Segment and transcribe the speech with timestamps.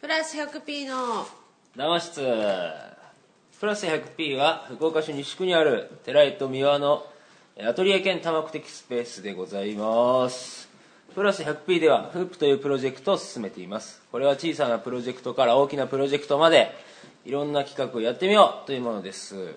[0.00, 1.26] プラス 100p の
[1.76, 2.22] 談話室
[3.60, 7.04] プラス 100p は福岡市西区にある寺井と三輪の
[7.62, 10.70] アトリエ兼多目的スペースでございます。
[11.14, 14.00] プラス 100p ではフープというプロジェクトを進めています。
[14.10, 16.72] これは小さなプロジェクトから大きなプロジェクトまで
[17.26, 19.54] いろんな企画をやってみようというものです。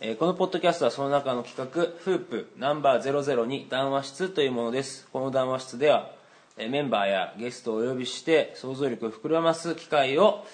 [0.00, 5.08] えーこのポッドキャストはその中の企画「フープナンバー002談話室」というものです。
[5.12, 6.12] この談話室では
[6.56, 10.46] メンバーやゲストをお呼びして想像力を膨らます機会を、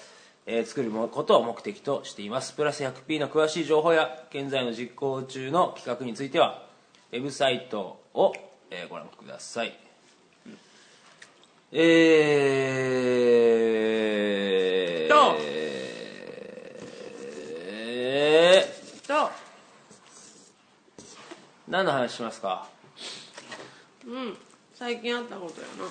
[0.47, 2.53] えー作ることを目的としています。
[2.53, 6.65] プラス 100p の詳しい情報や現在の実行中の企画については
[7.11, 8.33] ウェブサイトを、
[8.71, 9.77] えーご覧ください。
[11.73, 15.35] えー、どう
[17.77, 19.31] えーと
[21.69, 22.67] 何の話しますか？
[24.07, 24.35] うん
[24.81, 25.83] 最近あったことやな。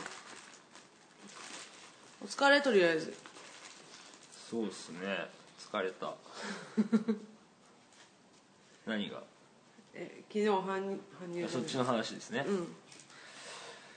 [2.24, 3.14] お疲れとりあえず。
[4.50, 5.28] そうですね。
[5.60, 6.12] 疲れた。
[8.84, 9.22] 何が？
[9.94, 12.74] え昨日搬入そっちの話ですね、うん。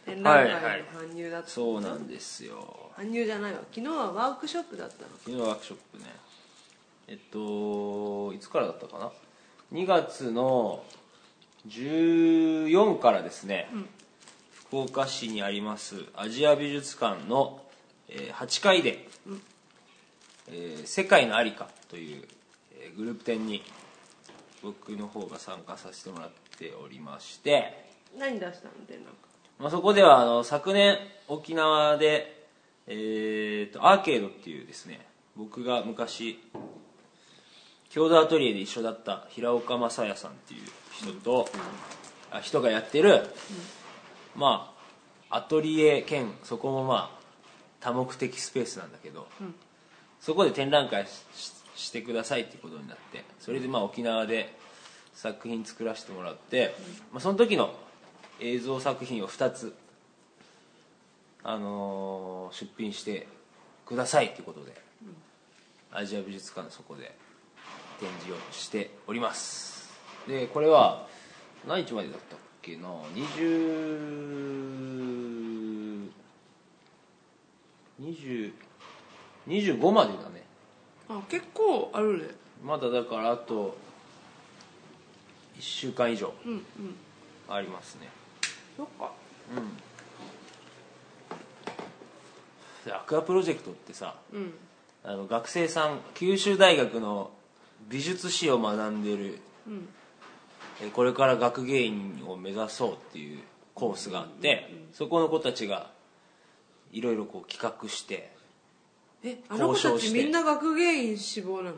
[0.06, 2.92] 展覧会の搬入だった、そうなんですよ。
[2.96, 3.62] 搬入じゃないわ。
[3.72, 5.10] 昨日はワークショップだったの。
[5.18, 6.06] 昨日ワークショップね。
[7.08, 9.12] えっといつからだったかな
[9.72, 10.86] ？2月の
[11.68, 13.72] 14からですね、
[14.74, 17.62] 福岡市にありますアジア美術館の、
[18.10, 19.08] えー8階で、
[20.48, 22.28] えー世界のありか」という、
[22.80, 23.62] えーグループ展に
[24.64, 27.86] 僕の方が参加させてもらっておりまして。
[28.18, 29.14] 何出したの展覧
[29.60, 32.48] まあ、そこではあの昨年沖縄で、
[32.88, 36.40] えー、とアーケードっていうですね僕が昔
[37.92, 41.48] 郷土アトリエで一緒だった平岡正也さんっていう人と、
[42.32, 43.22] あ人がやってる、
[44.36, 44.74] ま
[45.30, 47.24] あアトリエ兼そこもまあ
[47.80, 49.28] 多目的スペースなんだけど、
[50.22, 51.06] そこで展覧会
[51.76, 54.56] してくださいってことになってそれでまあ沖縄で
[55.14, 56.76] 作品作らせてもらって、
[57.12, 57.74] まあ、その時の
[58.40, 59.76] 映像作品を2つ、
[61.44, 63.28] あのー出品して
[63.86, 64.74] くださいっていうことで、
[65.92, 67.16] アジア美術館のそこで
[68.00, 69.92] 展示をしております。
[70.28, 71.08] でこれは
[71.68, 76.10] 何日までだったっけな20
[78.02, 78.52] 20
[79.48, 80.44] 25までだね。
[81.10, 82.30] あ結構あるね。
[82.64, 83.76] まだだからあと
[85.58, 86.64] 1週間以上うんうん。
[87.50, 88.08] ありますね。
[88.78, 89.12] そっか。
[92.86, 94.54] でアクアプロジェクトってさうん。
[95.04, 97.32] あの学生さん九州大学の
[97.90, 99.74] 美術史を学んでるうん。
[99.74, 99.78] え
[100.94, 103.40] これから学芸員を目指そうっていう
[103.76, 105.92] コースがあってそこの子たちが
[106.92, 108.32] いろいろこう企画して
[109.24, 111.78] えあの子たちみんな学芸員志望なの？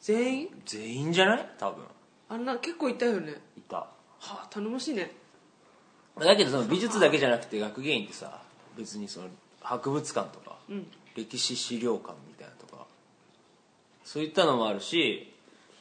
[0.00, 0.48] 全員？
[0.64, 1.50] 全員じゃない？
[1.58, 1.84] 多分。
[2.28, 3.34] あんな結構いたよね。
[3.56, 3.76] いた。
[3.76, 5.10] はあ頼もしいね。
[6.18, 8.40] だけどその美術だけじゃなくて学芸員ってさ
[8.76, 9.28] 別にその
[9.60, 10.86] 博物館とか、うん。
[11.16, 12.86] 歴史資料館みたいなとか
[14.04, 15.34] そういったのもあるし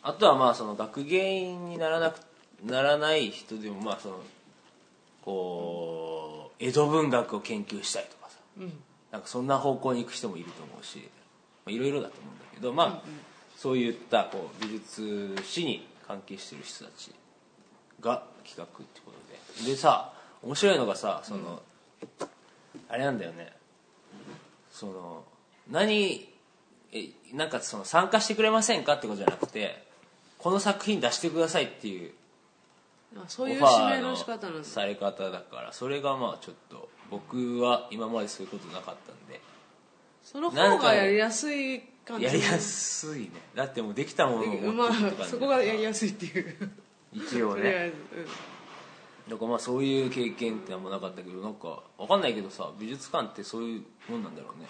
[0.07, 2.21] あとはまあその学芸員にならなく
[2.65, 4.19] ならない人でもまあその
[5.21, 8.37] こう江戸文学を研究したいとかさ。
[8.57, 8.73] うん。
[9.11, 11.09] なんかそんな方向に行く人もいると思うし
[11.65, 13.09] まあいろいろだと思うんだけどまあ、
[13.57, 17.13] そういったこう美術史に関係してる人たち
[17.99, 19.71] が企画ってことで。
[19.71, 21.61] でさ面白いのがさその、
[22.87, 23.51] あれなんだよね。
[24.71, 25.25] その
[25.69, 26.29] 何
[26.93, 29.86] えなんかその参加してくれませんかってことじゃなくて
[30.37, 32.11] この作品出してくださいっていう
[33.15, 34.63] あそういう指名の仕方なんだ。
[34.63, 39.39] され方だからそれがまあちょっと僕は今までそういうことなかったんで。
[40.23, 42.25] その方がやりやすい感じ。
[42.25, 43.31] やりやすいね。
[43.55, 46.71] だってもうできたものを持ってまあくとかねそこがやりやすいっていう。
[47.13, 47.61] 一応ね。
[47.61, 49.31] とりあえず。
[49.31, 54.67] だからまあそういう経験ってのもなかったけどなんかわかんないけどさ美術館ってそういうもんなんだろうね。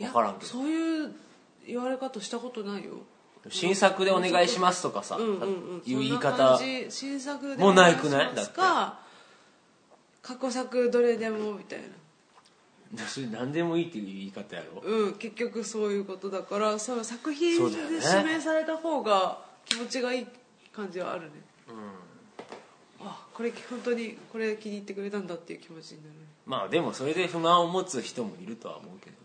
[0.00, 0.46] うん分からんけど。
[0.46, 1.14] そういう
[1.66, 2.92] 言われ方したことないよ
[3.50, 5.46] 新作でお願いしますとかさ、うんうんう
[5.76, 5.82] ん。
[5.86, 6.58] いう言い方
[6.88, 8.30] 新作でもうないくない？
[8.30, 8.98] お願しますか
[10.22, 11.78] 過去作どれでもみたい
[12.94, 13.04] な。
[13.06, 14.82] それ何でもいいっていう言い方やろ？
[14.82, 20.26] うん結局そういうことだからその作品で指名された方が気持ちがいい
[20.74, 21.28] 感じはあるね。
[23.00, 26.14] あこれ本当にこれ気に入ってくれたんだっていう気持ちになる。
[26.14, 29.16] ねまあでもそれで不満を持つ人もいるとは思うけど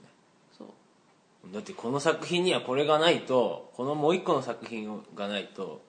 [1.52, 5.82] だってこの作品にはこれがないとこのもう一個の作品がないと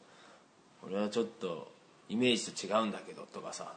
[0.82, 1.70] 俺はちょっと
[2.08, 3.72] イメージと違うんだけどとかさ、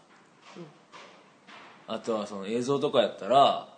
[1.88, 3.70] あとはその映像とかやったら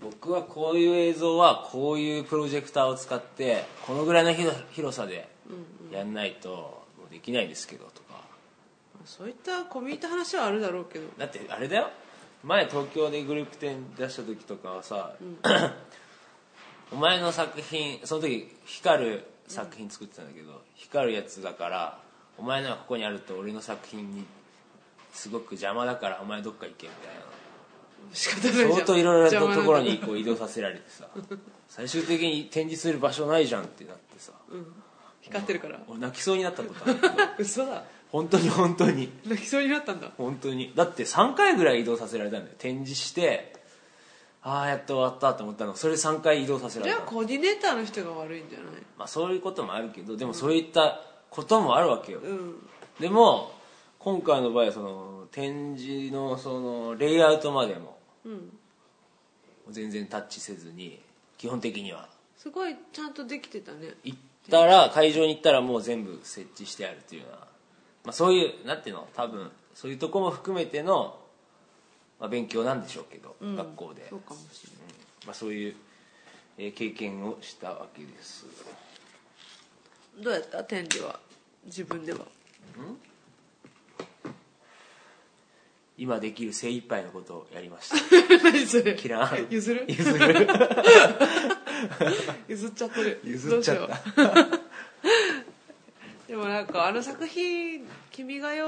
[0.00, 5.28] 僕はこういう映像はこういうプロジェクターを使ってこのぐらいの広広さで
[5.92, 8.24] やんないとできないですけどとか。
[9.04, 11.06] そういった込み入った話はあるだろうけど。
[11.16, 11.90] だってあれだよ。
[12.42, 15.14] 前東京でグループ展出した時とかはさ、
[16.92, 21.98] お前の作品その時光る作品作ってたんだけど、光るやつだから
[22.38, 24.24] お前のはここにあると俺の作品に
[25.12, 27.22] すごく邪魔だからお前どっか行けみたいな。
[28.12, 28.72] 仕方ないじゃん。
[28.72, 31.08] 相当いろいろなところに邪こう移動させられてさ。
[31.68, 34.32] 最終的に展示する場所ないじゃんってなってさ。
[34.50, 34.66] うん。
[35.22, 35.80] 光ってるから。
[35.88, 36.98] 俺泣きそうになったことある。
[37.38, 37.84] 嘘だ。
[38.12, 39.10] 本当に本当に。
[39.26, 40.12] 泣きそうになったんだ。
[40.16, 40.72] 本当に。
[40.76, 42.54] だって3回ぐらい移動させられたんだよ。
[42.58, 43.55] 展示して
[44.48, 45.74] ああやっと終わったと思ったの。
[45.74, 48.68] それ3回移動させらじゃあコーディネーターの人が悪いんじゃない？
[48.96, 51.00] まあそういうこともあるけどでもそういった
[51.30, 52.54] こともあるわけよ、うん。
[53.00, 53.52] でも
[53.98, 58.52] 今回の場合はその展示のそのレイアウトまでもうん。
[59.68, 61.00] 全然タッチせずに
[61.36, 62.08] 基本的には。
[62.36, 63.94] すごいちゃんとできてたね。
[64.04, 64.18] 行っ
[64.48, 67.46] たら会場に行ったらもう全部設置してあるっていうような、ま
[68.10, 69.08] あ、そういうなんていうの？
[69.16, 71.18] 多分そういうとこも含めての、
[72.18, 73.56] まあ、勉強なんでしょうけど、うん。
[73.56, 74.08] 学校で。
[74.08, 74.80] そうかもしれない。
[75.26, 75.76] まあ、そういう、
[76.58, 78.46] えー経験をしたわけです。
[80.18, 80.64] どうやった？
[80.64, 81.18] 展示は？
[81.66, 82.20] 自分では？
[85.98, 87.96] 今できる精一杯のことをやりました。
[88.44, 88.94] 何それ？
[88.96, 89.84] キラーン譲る？
[89.88, 90.46] 譲る。
[92.48, 93.20] 譲っちゃってる。
[93.24, 93.96] 譲っちゃった。
[96.28, 98.60] でもなんかあの作品「君が代」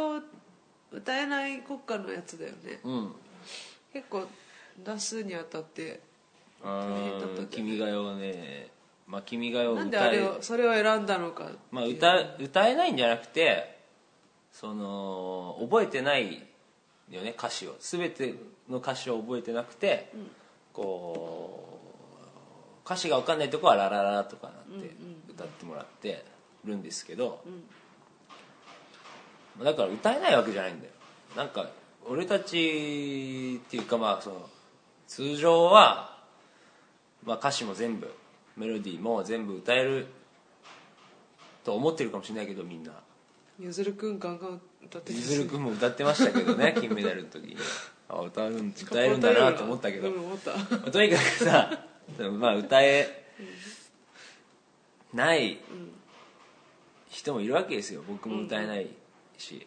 [0.90, 2.80] 歌えない国歌のやつだよね。
[2.84, 3.12] うん
[3.92, 4.26] 結構
[4.84, 6.00] 出すにあたって
[6.62, 8.70] あ大変だった君が代をね
[9.06, 13.78] まあ君が代をなんであ歌えれをそれを選んだのかまあ、歌歌えないんじゃなくて
[14.52, 16.48] その覚えてない
[17.10, 17.76] よね歌詞を。
[17.80, 18.34] 全て
[18.68, 20.12] の歌詞を覚えてなくて、
[20.72, 21.78] こ
[22.82, 24.94] う歌詞が分かんないとこは「ララララ」とかなって
[25.28, 26.24] 歌ってもらって
[26.64, 27.42] るんですけど、
[29.62, 30.92] だから歌えないわけじゃないんだよ。
[31.36, 31.70] なんか
[32.08, 34.48] 俺たちっていうかまあその
[35.06, 36.16] 通常は、
[37.24, 38.12] まあ、歌詞も全部
[38.56, 40.06] メロディーも全部歌える
[41.64, 42.92] と思ってるかもしれないけどみんな。
[43.60, 47.56] ゆずるくんガンガン歌ってゆずるくんも歌ってましたけどね 金メダルの時に。
[48.08, 50.12] あ歌えるん歌えるんだなと思ったけど、う。
[50.12, 51.84] んとにかくさ
[52.38, 53.26] まあ歌え
[55.12, 55.58] ない
[57.10, 58.02] 人もいるわけですよ。
[58.06, 58.88] 僕も歌えない
[59.36, 59.66] し、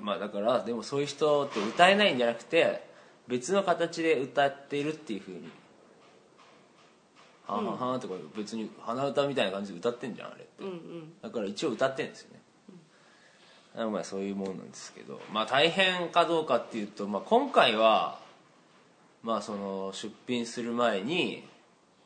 [0.00, 2.86] まあだからでもそういう人って歌えないんじゃなくて
[3.28, 5.50] 別の形で歌っているっていうふうに
[7.46, 7.66] 「はん。
[7.66, 10.64] はんはん」とか別に鼻歌みたいな感じで歌ってんじゃんあれって。
[10.64, 11.20] うんうん。
[11.20, 12.30] だから一応歌ってるんですよ
[13.76, 15.20] ね、まあそういうもんなんですけど。
[15.32, 18.20] まあ大変かどうかっていうと、まあ、今回は
[19.22, 21.48] まあその出品する前に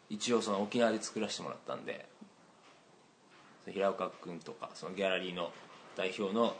[0.08, 2.08] 一応その沖縄で作らせてもらったんで。
[3.70, 5.52] 平岡君とかそのギャラリーの
[5.94, 6.56] 代表の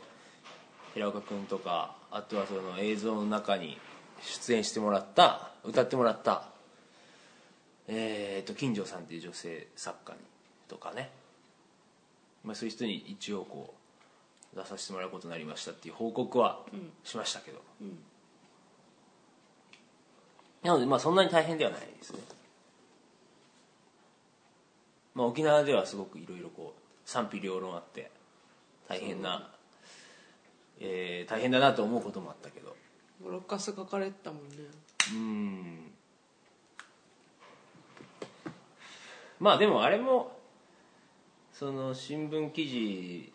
[0.99, 3.77] 平岡君とかあとはその映像の中に
[4.21, 6.43] 出演してもらった歌ってもらった
[7.87, 10.19] えー、と金城さんっていう女性作家に
[10.67, 11.09] とかね、
[12.43, 13.73] まあ、そういう人に一応こ
[14.53, 16.59] う出させてもらうことになりましたっていう報告は
[17.03, 17.59] しましたけど、
[20.63, 22.19] なのでまあそんなに大変ではないですね、
[25.15, 28.11] まあ、沖縄ではすごくいろいろこう賛否両論あって
[28.87, 29.49] 大変な、
[30.79, 32.75] えー大変だなと思うこともあったけど。
[33.21, 34.55] ボロッカス書かれてたもんね。
[35.13, 35.91] うん。
[39.39, 40.37] まあでもあれも
[41.53, 43.33] その新聞記事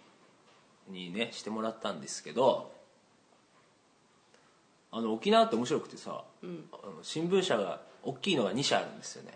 [0.89, 2.73] にねしてもらったんですけど
[4.91, 6.63] あの沖縄って面白くてさ、あの
[7.03, 9.33] 新聞社が大きいのが2社あるんですよね。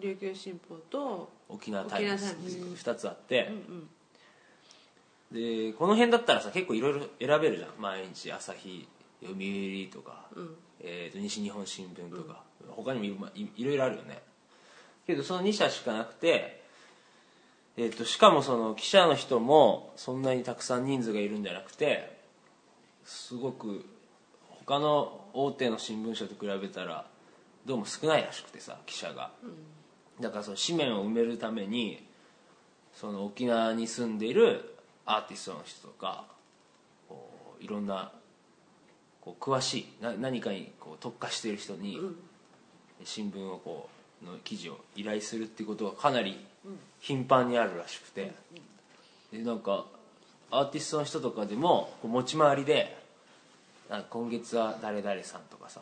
[0.00, 2.90] 琉球新報と沖縄タイムズ沖縄タイムズ。
[2.90, 3.88] 2つあってう、ん
[5.32, 7.70] でこの辺だったらさ結構いろいろ選べるじゃん。
[7.78, 8.86] 毎日朝日
[9.22, 10.26] 読売とか、
[10.80, 14.20] えーと西日本新聞とか、他にもいろいろあるよね。
[15.06, 16.62] けどその2社しかなくて、
[17.76, 22.18] えー、としかもその記者の人もそんなにたくさん人数がいるんじゃなくて
[23.04, 23.84] すごく
[24.66, 27.06] 他の大手の新聞社と比べたら
[27.66, 29.30] どうも少ないらしくてさ記者が、
[30.20, 32.06] だからその紙面を埋めるために
[32.94, 34.71] その沖縄に住んでいる
[35.06, 36.24] アーティストの人とか
[37.08, 38.12] こういろんな
[39.20, 41.98] こう詳しいな何かにこう特化している人に
[43.04, 43.88] 新聞をこ
[44.22, 46.38] うの記事を依頼するっていうことがかなり
[47.00, 48.32] 頻繁にあるらしくて。
[49.32, 49.86] でなんか
[50.50, 52.94] アーティストの人とかでもこう持ち回りで
[54.10, 55.80] 今月は誰々さんとかさ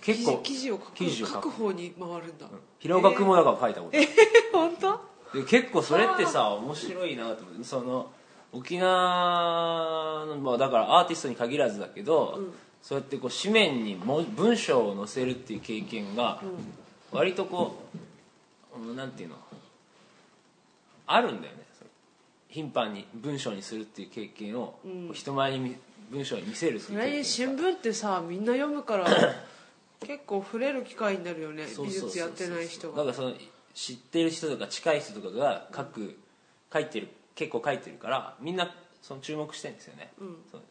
[0.00, 1.34] 結構記事を書く記事を書く。
[1.34, 2.46] 書く方に回るんだ、
[2.78, 4.06] 平岡君もだから書いたことある。
[4.06, 4.08] え
[4.52, 5.00] 本当？
[5.34, 8.12] で結構それってさ面白いなと思ってその
[8.52, 12.38] 沖縄の、まあ、だからアーティストに限らずだけど、
[12.82, 16.42] そうやってこう紙面にも文章を載せるっていう経験が
[17.10, 17.98] 割とこう、
[18.88, 19.36] うんなんていうの
[21.06, 21.62] あるんだよね。
[22.48, 24.78] 頻繁に文章にするっていう経験を、
[25.14, 25.76] 人前に見
[26.10, 29.06] 文章に見せるってそいう新聞ってさみんな読むから
[30.06, 31.66] 結構触れる機会になるよね。
[31.82, 32.98] 美術やってない人が。
[32.98, 33.34] だからその
[33.72, 36.18] 知ってる人とか近い人とかが書く
[36.70, 40.12] 書いてる結構書いてるからみんなその注目してるんですよね、
[40.50, 40.62] その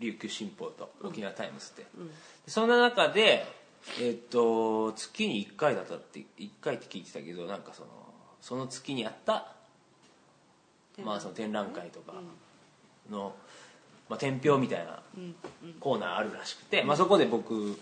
[0.00, 1.86] 琉球新報と沖縄タイムズって、
[2.46, 3.46] そんな中で
[4.00, 7.88] えっと月に1回だったって1回って聞いてたけどなんかその
[8.40, 9.52] その月にあった
[11.02, 12.14] まあその展覧会とか
[13.10, 13.34] の、
[14.08, 15.00] まあ、展評みたいな
[15.80, 17.78] コーナーあるらしくて、まあ、そこで僕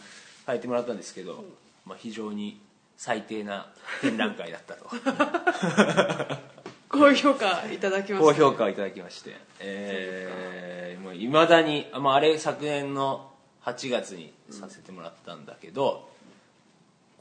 [0.46, 1.44] 書いてもらったんですけど、
[1.84, 2.60] まあ、非常に
[2.96, 3.66] 最低な
[4.00, 4.88] 展覧会だったと
[6.88, 9.36] 高評価いただきました高評価をいただきまして。
[9.60, 16.08] えー、もういまだに、まあ、あれ昨年の8月にさせてもらったんだけど、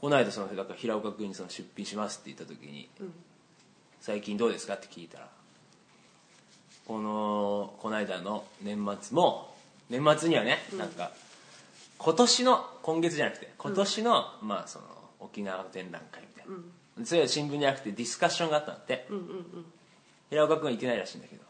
[0.00, 2.88] この間そのだから平岡君にその出品しますって言った時に、
[4.00, 5.28] 最近どうですかって聞いたら
[6.86, 9.56] このこの間の年末も
[9.90, 11.10] 年末にはね、なんか
[11.98, 14.84] 今年の今月じゃなくて今年の、まあその
[15.18, 16.56] 沖縄展覧会みたいな、
[17.04, 19.06] それは新聞じゃなくてディスカッションがあったんだって、
[20.30, 21.42] 平岡君は行ってないらしいんだけど、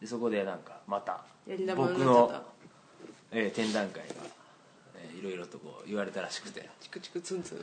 [0.00, 1.24] でそこでなんかまた
[1.76, 2.32] 僕の、
[3.30, 4.14] えー展覧会が、
[4.96, 6.68] えーいろいろとこう言われたらしくて。
[6.80, 7.58] チクチクツンツン。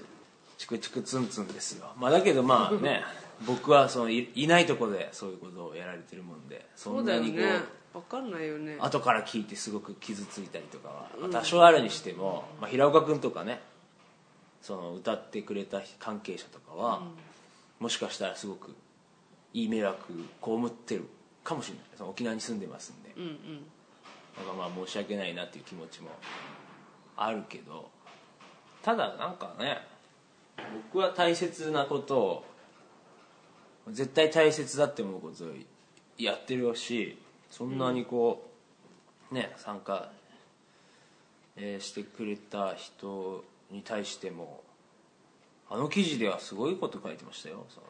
[0.57, 1.91] チクチクツンツンですよ。
[1.97, 3.03] まあだけどまあね
[3.45, 7.59] 僕はそのいいないとこでそういうことをやられてるもんでそんなにこうね。
[7.93, 8.77] 分かんないよね。
[8.79, 13.61] 後から聞いてすごく傷ついたりとかは、まあ多少あるにしても、まあ、平岡君とかね
[14.61, 17.01] その歌ってくれた関係者とかは、
[17.79, 18.75] もしかしたらすごく
[19.53, 21.05] いい迷惑被ってる
[21.43, 21.85] かもしれない。
[21.95, 23.65] その沖縄に住んでますんで、うんうん。
[24.37, 26.09] なんかまあ申し訳ないなっていう気持ちも
[27.15, 27.89] あるけど
[28.83, 29.79] ただなんかね
[30.91, 32.45] 僕は大切なことを
[33.89, 35.47] 絶対大切だって思うことを
[36.17, 37.17] やってるし
[37.49, 38.49] そんなにこ
[39.31, 40.09] う、ね参加、
[41.55, 44.63] えーしてくれた人に対しても
[45.69, 47.65] あの記事ではすごいこと書いてましたよ。
[47.69, 47.88] その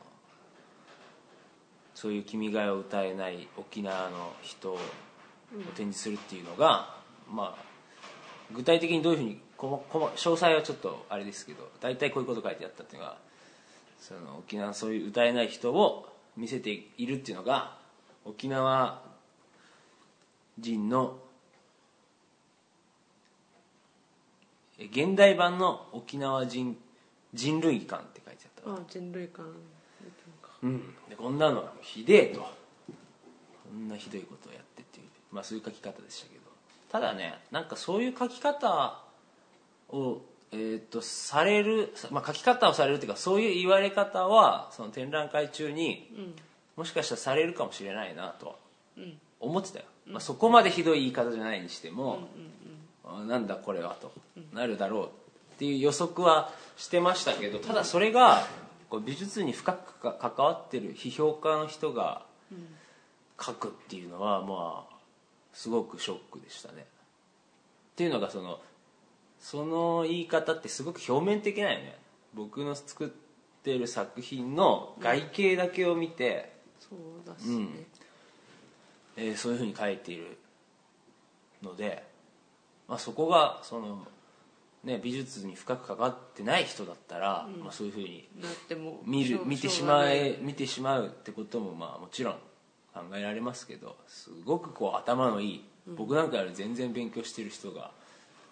[1.93, 4.79] そういう「君が代」を歌えない沖縄の人を
[5.75, 6.95] 展示するっていうのが、
[7.29, 7.67] まあ
[8.53, 13.17] 具体的にどういうふうにこ詳細はちょっとあれですけど大体こういうこと書いてあったっていうのが
[13.99, 16.07] その沖縄のそういう歌えない人を
[16.37, 17.77] 見せているっていうのが
[18.25, 19.01] 沖縄
[20.59, 21.19] 人の
[24.79, 26.77] 現代版の沖縄人
[27.33, 28.81] 人類観って書いてあった。
[28.81, 29.45] あ人類観
[30.63, 32.41] うん、でこんなのはひでえと。
[32.41, 32.47] こ
[33.75, 35.05] んなひどいことをやってっていう。
[35.31, 36.41] まあそういう書き方でしたけど。
[36.91, 39.03] ただねなんかそういう書き方
[39.89, 46.09] をえー、とされる、まあ、書き方をされるっていうかそういう言われ方はその展覧会中に、
[46.77, 48.57] もしかしたらされるかもしれないなと
[49.39, 52.66] 思ってたよ、まあ、そこまでひどい言い方じゃないにしても、あ
[53.27, 54.11] なんだこれはと。
[54.53, 55.09] なるだろうっ
[55.57, 58.45] ていう予測はしてましたけどただそれが
[58.89, 62.25] こう美術に深くか関わってる批評家の人が
[63.39, 64.95] 書くっていうのはまあ
[65.53, 66.85] すごくショックでしたね。
[67.93, 68.59] っていうのがその
[69.39, 71.97] その言い方ってすごく表面的なんよね。
[72.33, 73.09] 僕の作っ
[73.63, 77.67] てる作品の外形だけを見て、そうだしね、
[79.15, 80.37] えーそういうふうに書いている
[81.63, 82.03] ので、
[82.87, 84.05] まあ、そこがその、
[84.83, 88.27] ね、美術に深く関わってない人だったら、まあ、そういうふうに
[89.05, 92.33] 見る見てしまえ見てしまうってこともまあもちろん
[92.93, 95.65] 考えられますけどすごくこう頭のいい
[95.95, 97.91] 僕なんかより全然勉強してる人が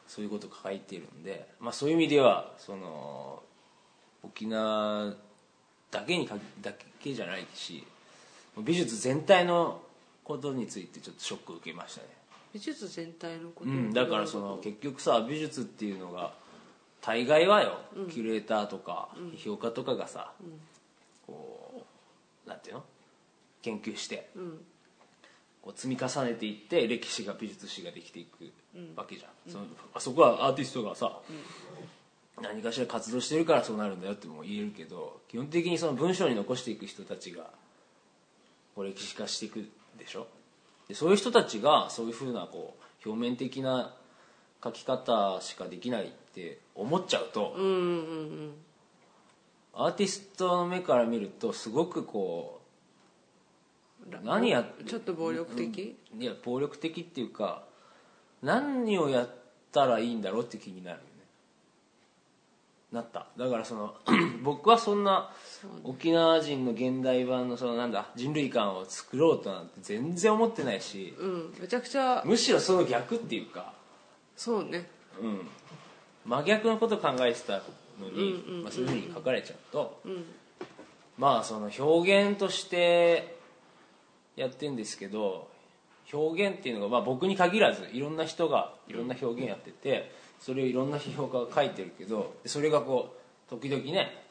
[0.08, 3.42] そういうことを書いているんで、まあ、そういう意味ではその
[4.24, 5.14] 沖縄
[5.92, 7.86] だけにかだけじゃないし
[8.58, 9.82] 美術全体の
[10.24, 12.08] ことについてちょっとショックを受けましたね、
[12.56, 16.32] 美術全体のこと、うん、だからその結局さ美術っていうのが
[17.02, 20.32] 大概はよ、キュレーターとか批評家とかがさ、
[21.28, 21.86] こ
[22.46, 22.84] うなんていうの？
[23.62, 24.30] 研究して、
[25.62, 28.54] こう積み重ねていって歴史が美術史ができていく
[28.96, 31.20] わけじゃん、そのあそこはアーティストがさ、
[32.42, 37.50] 何かしら活動してるからそうなるんだよっても言えるけど基本的にその文章に残していく人たちが
[38.74, 39.70] こう歴史化していく
[40.00, 40.26] でしょ？
[40.88, 42.76] でそういう人たちがそういうふうなこ
[43.06, 43.94] う表面的な
[44.64, 47.76] 書き方しかできないって思っちゃうと、うんうんう
[48.48, 48.52] ん
[49.78, 52.62] アーティストの目から見るとすごくこ
[54.10, 57.66] う何やちょっと暴力的、いや暴力的っていうか
[58.42, 59.30] 何をやっ
[59.74, 61.00] たらいいんだろうって気になる
[62.96, 63.28] なった。
[63.38, 63.96] だからその
[64.44, 65.32] 僕はそんな
[65.84, 73.74] 沖縄人の現代版のそのなんだ人類観を作ろうとなんて全然思ってないしうんめちゃくちゃむしろその逆っていうか
[74.36, 74.90] そうね。
[75.22, 75.48] うん。
[76.26, 77.62] 真逆のこと考えてた
[78.00, 80.02] のに、まあ、そういうふうに書かれちゃうと、
[81.18, 83.38] まあその表現として
[84.36, 85.48] やってんですけど
[86.12, 93.16] 表現っていうのが、まあ、僕に限らずいろんな人がいろんな表現やっててそれをいろんな批評家が書いてるけどそれがこ
[93.48, 94.24] う時々ね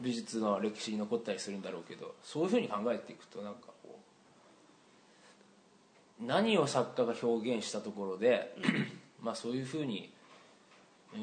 [0.00, 3.98] 美術の歴史に残ったりするんだろうけどそういうふうに考えていくとなんかこ
[6.20, 8.54] う何を作家が表現したところで
[9.22, 10.12] まあそういうふうに
[11.14, 11.20] うー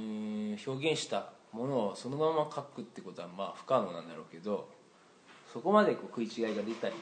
[0.55, 4.67] ん表現したものをそのまま書くってことはまあ不可能なんだろうけど
[5.53, 6.95] そこまでこう食い違いが出たり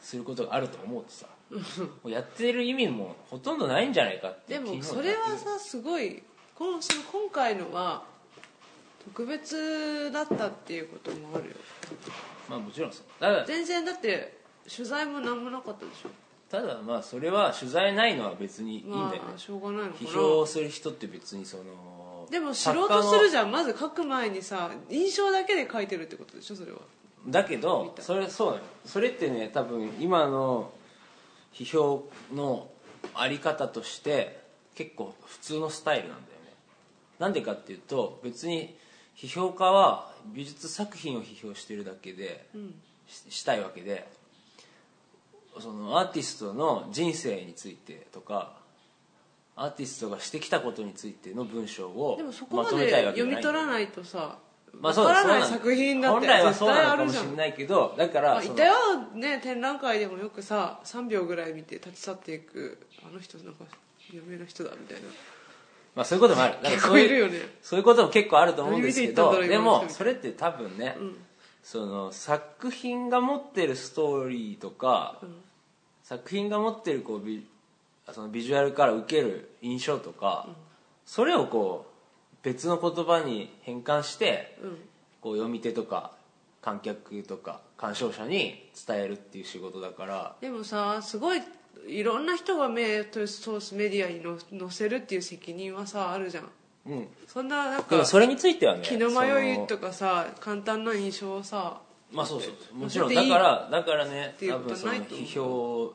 [0.00, 1.56] することがあると思うとさ も
[2.04, 6.22] うやってる意味もほとんどないんじゃないかってでもそれはさすごい
[6.58, 8.04] このその今回のは
[9.04, 11.56] 特別だったっていうこともあるよ。
[12.48, 13.04] まあもちろんそう。
[13.20, 14.38] ただ全然だって
[14.74, 16.08] 取材も何もなかったでしょ。
[16.50, 23.50] ただまあそれは取材ないのは別にいいんだよね、まあしょうがないのか批な評する人って別にそのでも知ろうとするじゃん。
[23.50, 26.78] まず書く前にさ印象だけで書いてるってことでしょそれは。
[27.28, 28.62] だけどそれそうなの。
[28.84, 30.72] それってね多分今の
[31.52, 32.68] 批評の
[33.14, 34.40] あり方として
[34.74, 36.35] 結構普通のスタイルなんだ
[37.18, 38.76] なんでかっていうと別に
[39.16, 42.46] 批評家は美術作品を批評してるだけで、
[43.08, 44.06] ししたいわけで
[45.58, 48.52] そのアーティストの人生についてとか
[49.54, 52.18] アーティストがしてきたことについての文章を
[52.50, 53.34] ままとめでたいわけじゃない。
[53.34, 54.38] 読み取らないとさ
[54.78, 57.24] まあそうわからない作品だって本来はそう絶対なのかもあるじゃん。
[57.24, 58.74] しれないけどだからいたよ
[59.14, 63.64] ね展覧会でもよくさ3秒ぐらい見て立ち去っていくあの人なんか
[64.10, 65.08] 有名な人だみたいな
[65.96, 66.54] まあそういうこともある。
[66.54, 67.48] だから結そういう構いるよね。
[67.62, 70.96] そういうことも結構あると思うんですけどでもそれって多分ね、
[71.62, 75.18] その作品が持ってるストーリーとか、
[76.04, 77.44] 作品が持ってるこうビ
[78.12, 80.48] そのビジュアルから受ける印象とか、
[81.06, 84.58] それをこう別の言葉に変換して、
[85.20, 86.12] こう読み手とか
[86.60, 90.36] 観客とか鑑賞者に伝えるっていう仕事だから。
[90.40, 91.40] でもさすごい
[91.86, 96.50] いろんな人が目通すメディアにの載せるっていう責任はさあるじゃん。
[96.86, 97.08] うん。
[97.26, 101.80] そんななんかそれについてはね気の迷いとかかさ簡単な印象をさ
[102.12, 105.94] まあそうそうもちろんだからだからね多分その批評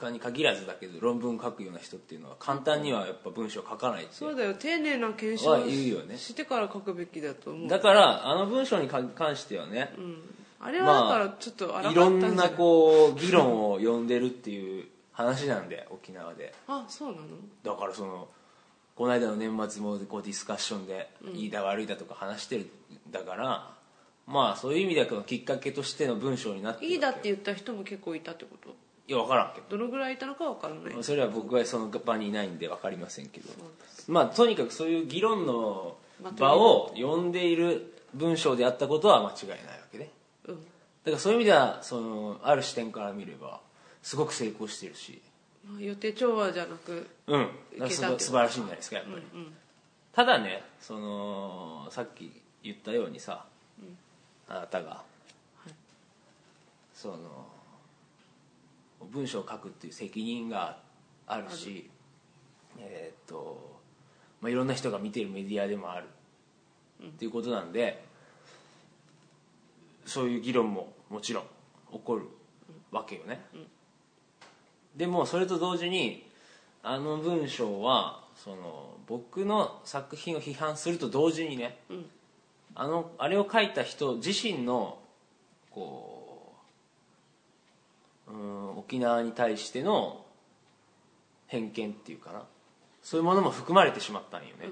[0.00, 4.54] 家に限らずだけど論文書くような人っていうのは簡単にはやっぱ文章書かないってそうだよ。
[4.54, 6.16] 丁寧な検証をは言うよね。
[6.16, 7.68] してから書くべきだと思う。
[7.68, 9.92] だからあの文章に関してはね、
[10.58, 14.86] あれはだからちょっと荒かったいろんなんじゃないこう議論を呼んでるっていう
[15.20, 16.54] 話なんで沖縄で。
[16.66, 17.26] あそうなの？
[17.62, 18.28] だからその
[18.94, 23.70] この間の年末もこうディスカッションでいいだ悪いだとか話してるんだから、
[24.26, 28.70] まあそういう意味ではきっかけとしての文章になってるいいだって言った人も結構いたってこと？
[29.08, 29.76] いや分からんけど。
[29.76, 31.04] どのぐらいいたのかわからない。
[31.04, 33.48] それは僕はその場にいないんで分かりませんけど。
[34.08, 35.96] まあとにかくそういう議論の
[36.38, 40.10] 場を呼んでいる文章であったことは間違いないわけね。
[40.46, 40.54] うん。
[40.56, 43.60] だからそういう意味ではそのある視点から見れば
[44.02, 45.20] すごく成功してるし。
[45.64, 47.48] まあ予定調和じゃなくうん。
[47.88, 49.24] 素晴らしいんじゃないですかやっぱり、
[50.12, 52.32] ただねそのさっき
[52.62, 53.44] 言ったようにさ、
[54.48, 55.02] あなたが、
[56.94, 57.46] その
[59.12, 60.78] 文章を書くっていう責任が
[61.26, 61.88] あるし
[62.78, 63.78] えーっと、
[64.40, 66.06] まあ、いろんな人が見てるメディアでもある、
[67.04, 68.04] っていうことなんで
[70.04, 71.44] そういう議論ももちろん
[71.92, 72.26] 起こる
[72.90, 73.40] わけよね、
[74.96, 76.26] でもそれと同時に
[76.82, 81.78] あの文章はその僕の作品を批判すると同時にね、
[82.74, 84.98] あのあれを書いた人自身の
[85.70, 86.54] こ
[88.28, 90.24] ううん沖縄に対しての
[91.46, 92.42] 偏見っていうかな。
[93.02, 94.68] そういうものも含まれてしまったんよね、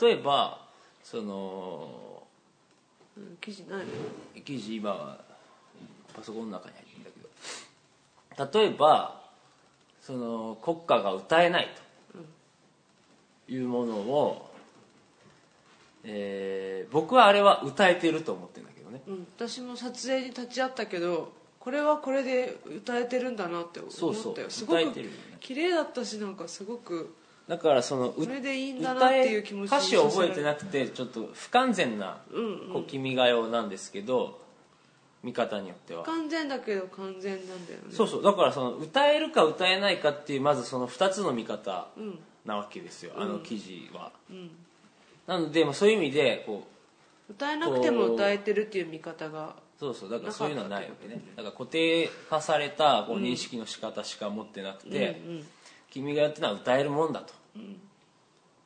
[0.00, 0.60] 例えば
[1.02, 2.22] その
[3.16, 3.84] うん記事ないの？
[4.44, 5.18] 記事今は
[6.14, 6.74] パソコンの中に
[8.38, 9.20] 例えば
[10.00, 11.68] その国歌が歌えない
[13.46, 14.50] というものを、
[16.04, 19.02] えー僕はあれは歌えてると思ってるんだけどね。
[19.08, 24.04] うん、私も撮影に立ち会ったけどこれはこれで歌えてるんだなって思ったよ。
[24.04, 24.50] そうそう。
[24.50, 24.80] すごく
[25.40, 27.14] 綺麗だったしなんかすごく
[27.48, 34.40] だからそのれでいいんだなっていう気持ちに歌詞を覚えてなくてちょっと不完全なうん「こう君が代」なんですけど
[35.24, 36.04] 見方によっては。
[36.04, 37.86] 完全だけど完全なんだよね。
[37.90, 38.22] そうそう。
[38.22, 42.18] だからその歌えるか歌えないかっていうまずその2つの見方うん。
[42.44, 44.12] なわけですよ、あの記事は。
[44.30, 44.50] うん。
[45.26, 46.66] なのでまあそういう意味でこ
[47.28, 50.10] う歌えなくても歌えてるっていう見方がそうそう。
[50.10, 51.22] だからそういうのはないわけね。
[51.36, 55.44] だから固定化されたこう認識の仕方しか持ってなくて、うんうん。
[55.94, 57.32] 君がやってのは歌えるもんだと、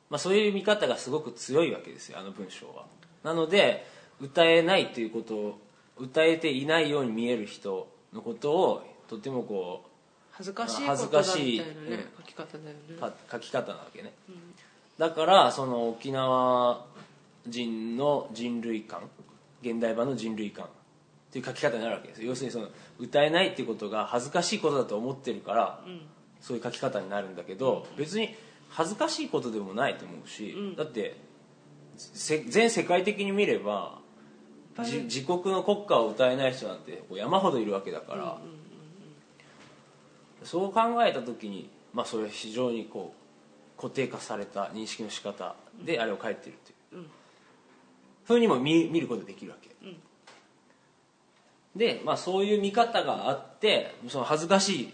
[0.09, 2.85] まあ、そういう見方がすごく強いわけですよあの文章は。
[3.23, 3.85] なので
[4.19, 5.59] 歌えないということを
[5.99, 9.83] 歌えていないように見える人のことをとてもこ
[10.31, 13.17] 恥ずかしい恥ことだずかしいみたいなねうん書き方だよね。
[13.31, 14.13] 書き方なわけね、
[14.97, 16.85] だからその沖縄
[17.47, 19.09] 人の人類観
[19.61, 20.67] 現代版の人類観っ
[21.31, 22.21] ていう書き方になるわけです。
[22.23, 25.83] よ要するにその歌えないっていうことが恥ずかしいことだと思ってるから、
[26.41, 28.35] そういう書き方になるんだけど別に
[28.69, 31.17] 恥ずかしいことでもないと思うし、だって
[31.97, 33.99] せ全世界的に見れば
[34.83, 38.37] じ自国の国歌を歌えない人なんて山ほどいるわけだから、
[40.43, 43.13] そう考えた時に、まあ、それは非常にこ
[43.77, 46.55] う固定化された認識の仕方であれを書いてる
[46.91, 47.05] という、
[48.25, 49.69] ふうにも見見ることができるわけ、
[51.75, 54.93] で、まあ、そういう見方があってその恥ずかしい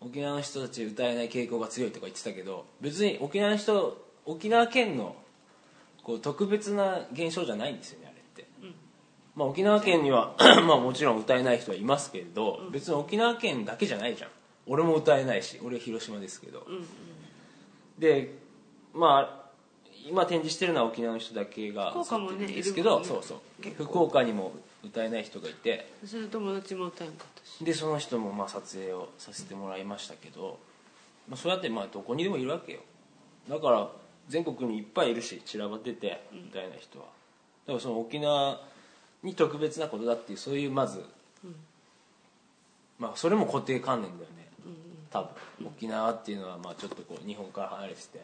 [0.00, 5.16] 沖縄の人たち歌えない傾向が強いとか言ってたけど別に沖縄の人沖縄県の
[6.02, 8.07] こう特別な現象じゃないんですよね
[9.38, 10.34] まあ、沖縄県には
[10.66, 14.30] まあもちろん歌えない人はいますけれど、別に沖縄県だけじゃないじゃん。
[14.66, 16.66] 俺も歌えないし俺広島ですけど、
[18.00, 18.34] で
[18.92, 19.48] まあ
[20.08, 23.04] 今展示してるのは沖縄の人だけが福岡もね映ってるんですけど、ね。
[23.06, 23.38] そうそう。
[23.84, 24.52] 福岡にも
[24.84, 25.88] 歌えない人がいて。
[26.04, 27.64] 私の友達も歌えんかったし。
[27.64, 30.58] でその人もまあ撮影をさせてもらいましたけど、
[31.28, 32.80] まあ、そうやってまあどこにでもいるわけよ。
[33.48, 33.88] だから
[34.28, 37.04] 全国にいっぱいいるし散らばってて歌えない人は。
[37.04, 37.10] だ
[37.68, 38.60] からその沖縄
[39.22, 41.04] に特別なことだっていうそういうまず、
[42.98, 44.48] まあそれも固定観念だよね。
[45.10, 45.22] 多
[45.58, 48.20] 分沖縄っていうのはまあちょっとこう日本から離れてて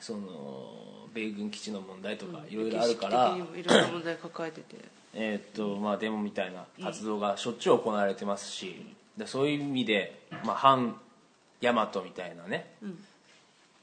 [0.00, 4.76] その米軍基地の問題とかいろいろあるから、いろんな問題抱えてて。
[5.14, 8.84] えーっとまあ、デモみたいな活動がしょっちゅう行われてますし、
[9.16, 11.00] でそういう意味で、まあ、反
[11.62, 12.70] 大和みたいなね、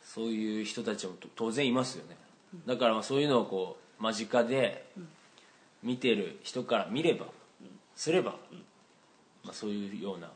[0.04, 2.16] そういう人たちもと当然いますよね。
[2.68, 4.86] だからまあそういうのをこう間近で
[5.86, 7.28] 見てる人から見れば
[7.96, 8.36] すれば、
[9.44, 10.30] まあ、そういうような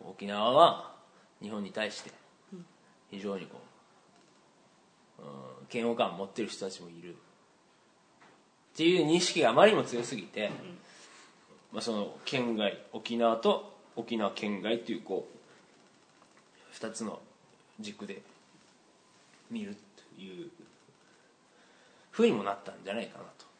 [0.00, 0.92] 沖縄は
[1.42, 2.10] 日本に対して
[3.10, 3.60] 非常にこ
[5.18, 5.28] う、うん、
[5.70, 7.10] 嫌悪感を持ってる人たちもいる。
[7.10, 7.14] っ
[8.74, 10.50] ていう認識があまりにも強すぎて、
[11.72, 17.20] まあ、その県外沖縄と沖縄県外っていうこう2つの
[17.80, 18.22] 軸で
[19.50, 19.76] 見る
[20.16, 20.48] という
[22.10, 23.51] ふうにもなったんじゃないかなと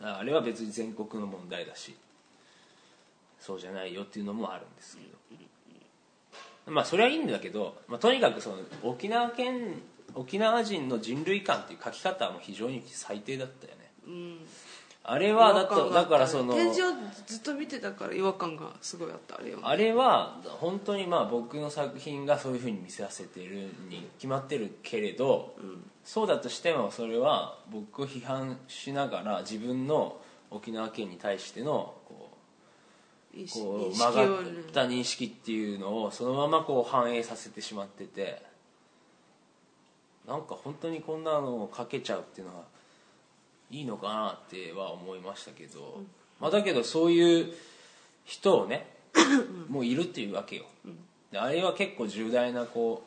[0.00, 1.94] あれは別に全国の問題だし
[3.40, 5.14] そうじゃないよっていうのもあるんですけど。
[6.66, 9.82] まあそれはいいんだけど、まあ、とにかくその沖縄県
[10.14, 13.90] 沖縄人の人類観っていう書き方も非常に最低だったよね。
[14.06, 14.38] うん。
[15.06, 16.10] あれはだって違和感があった。
[16.10, 16.94] だからその展示を
[17.26, 19.68] ずっと見てたから違和感がすごいあったあれは。
[19.68, 25.54] あれは本当にまあ僕の作品がそういうふうに見せさせているに決まってるけれど、
[26.04, 30.16] そうだとしてもそれは僕を批判しながら自分の
[30.50, 32.30] 沖縄県に対してのこ
[33.36, 38.40] うこう曲がった認識っていうのをそのままこう反映させてしまってて
[40.26, 42.62] なんか本当にこんなのをかけちゃうっていうのは
[43.74, 46.00] いいのかなっては思いましたけど、
[46.40, 47.52] まあ、だけどそういう
[48.24, 48.86] 人をね
[49.68, 50.64] もういるっていうわけよ、
[51.32, 53.02] であれは結構重大なこ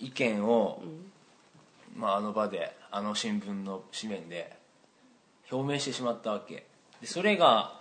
[0.00, 0.82] う意見を、
[1.96, 4.56] まあ、あの場であの新聞の紙面で
[5.52, 6.66] 表明してしまったわけ。
[7.00, 7.78] でそれが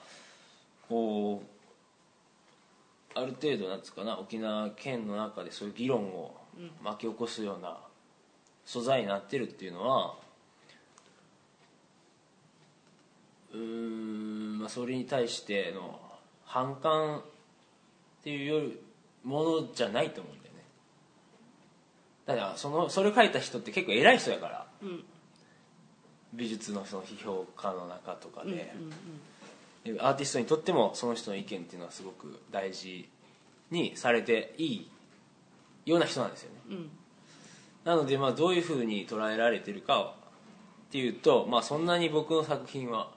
[0.88, 6.36] こうある程度なんつうかな沖縄県の中でそういう議論を
[6.84, 7.78] 巻き起こすような
[8.66, 10.16] 素材になってるっていうのは
[13.56, 16.00] うん、まあ、それに対しての
[16.46, 17.22] 反感っ
[18.24, 18.80] ていうより
[19.24, 20.64] ものじゃないと思うんだよね。
[22.26, 24.68] だからそのそれを書いた人って結構偉い人やから、
[26.34, 28.74] 美術のその批評家の中とかで、
[29.84, 33.08] でアーティストにとってもその人の意見っていうのはすごく大事
[33.72, 34.92] にされていい
[35.86, 36.78] ような人なんですよね、
[37.84, 40.16] なのでまあどういうふうに捉えられてるか
[40.88, 43.12] っていうと、まあ、そんなに僕の作品は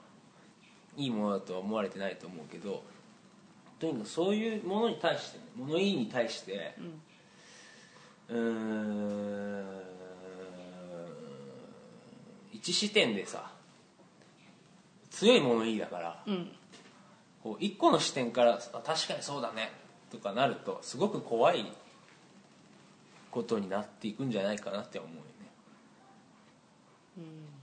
[0.99, 2.83] いいものだとは思われてないと思うけど
[3.79, 6.75] とにかくそういうものに対してね物言いに対して、
[8.27, 9.65] うーん
[12.51, 13.51] 一視点でさ
[15.11, 16.51] 強い物言いだからうん。
[17.41, 19.71] こう一個の視点からあ確かにそうだね
[20.11, 21.65] とかなるとすごく怖い
[23.31, 25.29] ことになっていくんじゃないかなって思うよね。
[27.19, 27.58] うん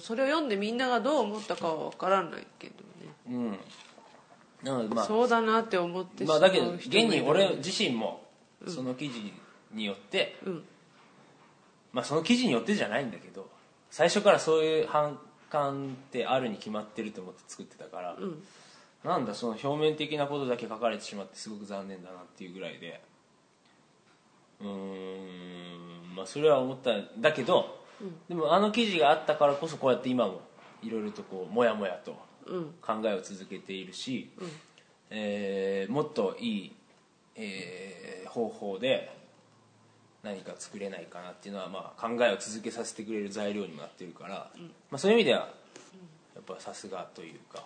[0.00, 3.58] それを読んでみんながどう思ったかは分からないけどね、うん。
[4.64, 8.24] なのでまあそうだなって思ってしまあだけど現に俺自身も
[8.66, 9.32] その記事
[9.72, 10.64] によって、うん。
[11.92, 13.48] まあその記事によってじゃないんだけど
[13.90, 15.18] 最初からそういう反
[15.50, 18.42] 感ってあるに決まってると思って作ってたから、うん。
[19.04, 23.00] なんだその表面的なことだけ書かれてしまってすごく残念だなっていうぐらいで
[24.60, 26.92] うーんまあそれは思った。
[26.92, 27.81] んだけど、
[28.28, 30.40] でもあの記事があったからこそこうやって今も
[30.82, 32.74] いろいろとこうモヤモヤとうん。
[32.82, 34.30] 考えを続けているし、
[35.10, 36.72] えーもっといい、
[37.36, 39.14] えー方法で
[40.22, 44.50] 何か作れないかなっていうのは、まあ、考えを続けさせてくれる材料にもなってるから、
[44.90, 45.50] まあ、そういう意味では
[46.34, 47.62] やっぱさすがというか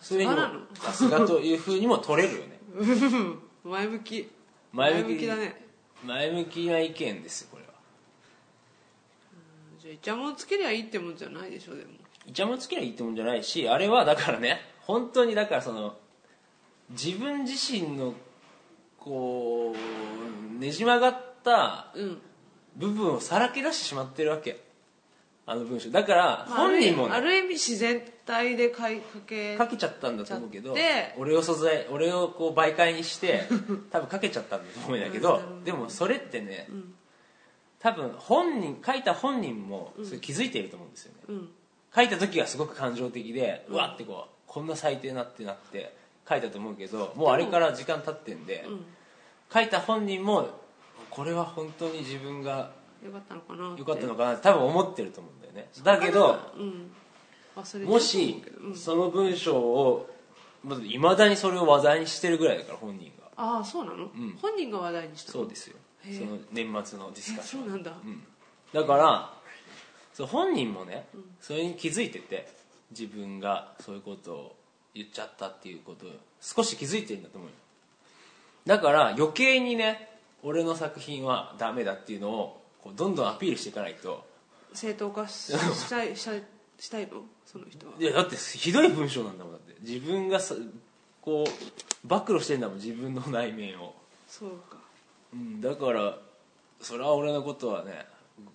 [0.00, 2.58] そういう意味さすがなのもさすがというふうにも取れるよね。
[3.64, 4.28] 前向き。
[4.72, 5.64] 前向きだね。
[6.04, 7.53] 前向きな意見ですよ
[9.84, 11.90] じゃあイチャモンつけりゃいいってもんじゃないでしょでも。
[12.26, 15.98] イチャモンつけりゃいいってもんじゃないしあれはだからね 本当にだからその
[16.88, 18.14] 自分自身の
[18.98, 22.22] こうねじ曲がったうん。
[22.76, 24.60] 部分をさらけ出してしまってるわけ。
[25.46, 25.90] あの文章。
[25.90, 30.74] だからまあ本人もねある意味自然体で書いかけかけちゃったんだと思うけど
[31.18, 33.42] 俺を素材俺をこう媒介にして
[33.92, 36.68] 多分かけちゃったんだと思うんだけどでもそれってね
[37.84, 41.18] 多分本人書いた本人もそれ気づいていると思うんですよね。
[41.28, 41.48] うん。
[41.94, 45.94] 書いた時はすごく感情的でうわってこうこんな最低なってなって
[46.26, 48.64] 書いたと思うけどもうあれから時間経ってんで
[49.52, 50.48] 書いた本人も
[51.10, 52.72] これは本当に自分が
[53.04, 55.68] よかったのかな良かったのかなって多分思ってると思うんだよね。
[55.84, 56.38] だけど
[57.86, 58.42] もし
[58.74, 60.08] その文章を
[60.90, 63.28] いまだにそれを話題にしてるぐらいだから本人が。
[63.36, 64.38] ああそうなの、ん。
[64.40, 65.40] 本人が話題にしたの？
[65.40, 65.76] そうですよ
[66.12, 67.62] その年末のディスカッション。
[67.62, 68.22] そうなんだ、うん。
[68.72, 69.32] だから
[70.12, 71.06] そう本人もね、
[71.40, 72.52] それに気づいてて
[72.90, 74.56] 自分がそういうことを
[74.94, 77.54] 言っちゃったっていうことを少し気づいてるんだと思うよ。
[78.66, 80.08] だから余計にね
[80.42, 84.24] 俺の作品はダメだっていうのをこうどんどんアピールしていかないと。
[84.72, 86.42] 正当化ししたいしたい
[86.78, 87.22] したいの？
[87.46, 87.92] その人は。
[87.98, 89.74] いやだってひどい文章なんだもんだって。
[89.80, 90.54] 自分がさ
[91.20, 93.94] こう暴露してんだもん自分の内面を、
[94.28, 94.76] そうか
[95.34, 96.16] うん、だから
[96.80, 98.06] それは俺のことはね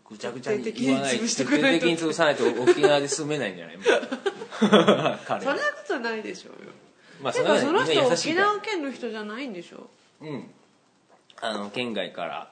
[0.10, 3.78] ぐちゃぐちゃに言わない徹底的に潰さないと沖縄で住めないんじゃない？
[4.60, 5.20] そんなこ
[5.88, 6.72] とないでしょうよ。
[7.22, 9.89] まあてかその人沖縄県の人じゃないんでしょ？
[10.22, 10.50] うん。
[11.42, 12.52] あの県外から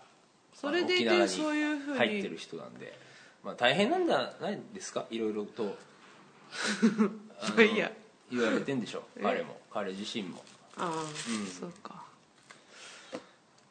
[0.54, 1.98] それでい沖縄にてそういうふうに。
[1.98, 2.98] 入ってる人なんで、
[3.44, 5.06] まあ、大変なんじゃないですか？
[5.12, 5.64] いろいろと。
[5.64, 7.12] あのま
[7.58, 7.92] あいいや。
[8.32, 9.04] 言われてんでしょ？
[9.18, 9.60] え彼も。
[9.74, 10.44] 彼自身も。
[10.78, 11.48] ああ、ん。
[11.48, 11.97] そうか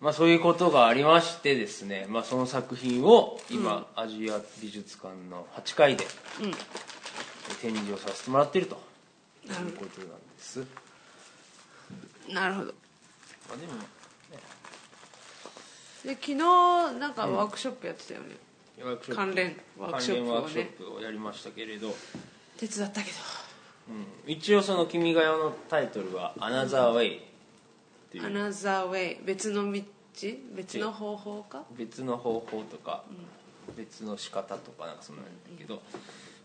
[0.00, 6.06] まあそういうことがありましてですね、まあ、その作品を今、アジア美術館の8階で
[6.42, 6.52] うん。
[7.60, 8.76] 展示をさせてもらっていると
[9.46, 10.64] いうことなんです、
[12.28, 12.74] なるほど。
[13.48, 13.72] まあ、でも
[16.04, 18.36] で昨日なんかワークショップやってたよね、
[18.82, 19.16] ワークショップ。
[19.16, 20.42] 関連ワークショップをね。
[20.42, 21.94] 関連ワークショップをやりましたけれど、
[22.58, 23.16] 手伝ったけど。
[23.88, 23.92] う
[24.28, 24.32] ん。
[24.32, 27.20] 一応その「君が代」のタイトルは「アナザーウェイ」
[28.08, 28.26] っていう。
[28.26, 29.82] アナザーウェイ別の道？
[30.54, 31.64] 別の方法か？
[31.76, 33.04] 別の方法とか、
[33.76, 35.82] 別の仕方とかなんかそんなんだけど、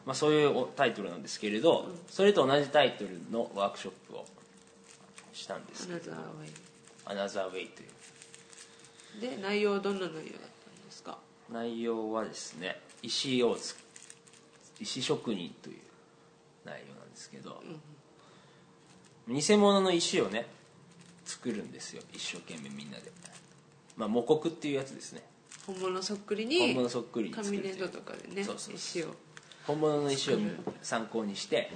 [0.06, 4.26] まあ、そういうおタイトルなんですけれど、それと同じタイトルのワークショップを
[5.32, 6.18] したんですアナザーウ
[7.06, 9.22] 「アナザーウェイ」という。
[9.22, 11.18] で内容はどんな内容だったんですか？
[11.50, 13.78] 内容はですね石をつ
[14.82, 15.78] 石職人という
[16.66, 17.64] 内容なんですけど、
[19.28, 20.48] 偽物の石をね
[21.42, 23.12] 作るんですよ一生懸命みんなで、
[23.98, 25.24] まあ、模刻っていうやつですね。
[25.66, 29.08] 本物そっくりに本物そっくりに紙粘土とかでねそうそう石を。
[29.66, 30.38] 本物の石を
[30.84, 31.72] 参考にして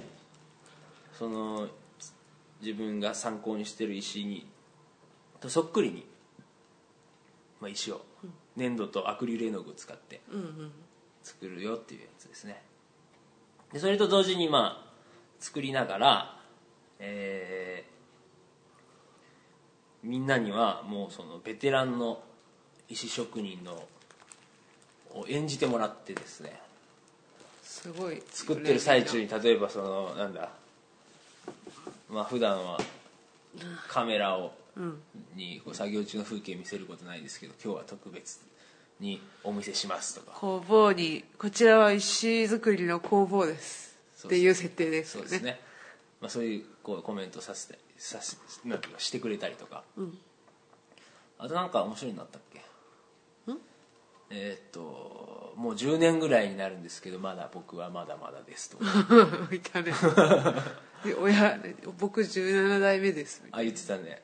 [1.18, 1.68] その
[2.60, 4.48] 自分が参考にしてる石に
[5.40, 6.06] とそっくりに、
[7.60, 8.02] まあ、石を
[8.56, 10.20] 粘土とアクリル絵の具を使って
[11.24, 12.62] 作るよっていうやつですね。
[13.72, 14.92] でそれと同時にまあ
[15.40, 16.40] 作りながら、
[17.00, 17.95] えー
[20.06, 22.20] みんなにはもうそのベテランの
[22.88, 23.72] 石職人の
[25.10, 26.60] を演じてもらってですね
[27.62, 30.50] すごい作ってる最中に例えばそのなんだ
[32.08, 32.78] まあ普段は
[33.88, 34.98] カメラをうん。
[35.34, 38.40] にこう作業中の風景見せることないですけど今日は特別
[39.00, 40.32] にお見せしますとか。
[40.38, 43.96] 工房にこちらは石造りの工房です。
[44.26, 45.28] っていう設定ですよね。
[45.28, 45.60] そうですね、
[46.20, 48.36] まあ、そういうこうコメントさせてさせ
[48.68, 49.82] なんていうかしてくれたりとか、
[51.38, 52.60] あとなんか面白いのあったっけ？
[54.30, 58.84] えーっともう10年ぐらいになるんですけどまだ僕はまだまだですとか。
[59.54, 59.92] いたね。
[61.04, 61.58] で親
[61.98, 63.44] 僕17代目です。
[63.52, 64.22] あ言ってたね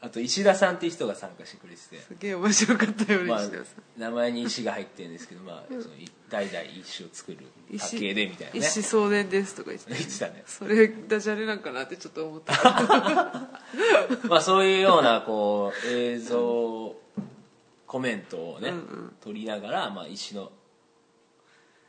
[0.00, 1.98] あと石田さんっていう人が参加してくれてて。
[1.98, 3.62] すげえ面白かったよねまあ石田さ
[3.98, 5.84] ん、名前に石が入ってるんですけど、まあ、その
[6.28, 7.38] 代々石を作る
[7.70, 8.58] 家系でみたいなね。
[8.60, 10.42] 石送電ですとか言って言ってたね。
[10.46, 12.52] それダジャレなんかなってちょっと思った。
[14.28, 16.94] まあそういうようなこう映像
[17.86, 18.72] コメントをね、
[19.22, 20.50] 取りながら、まあ、石の、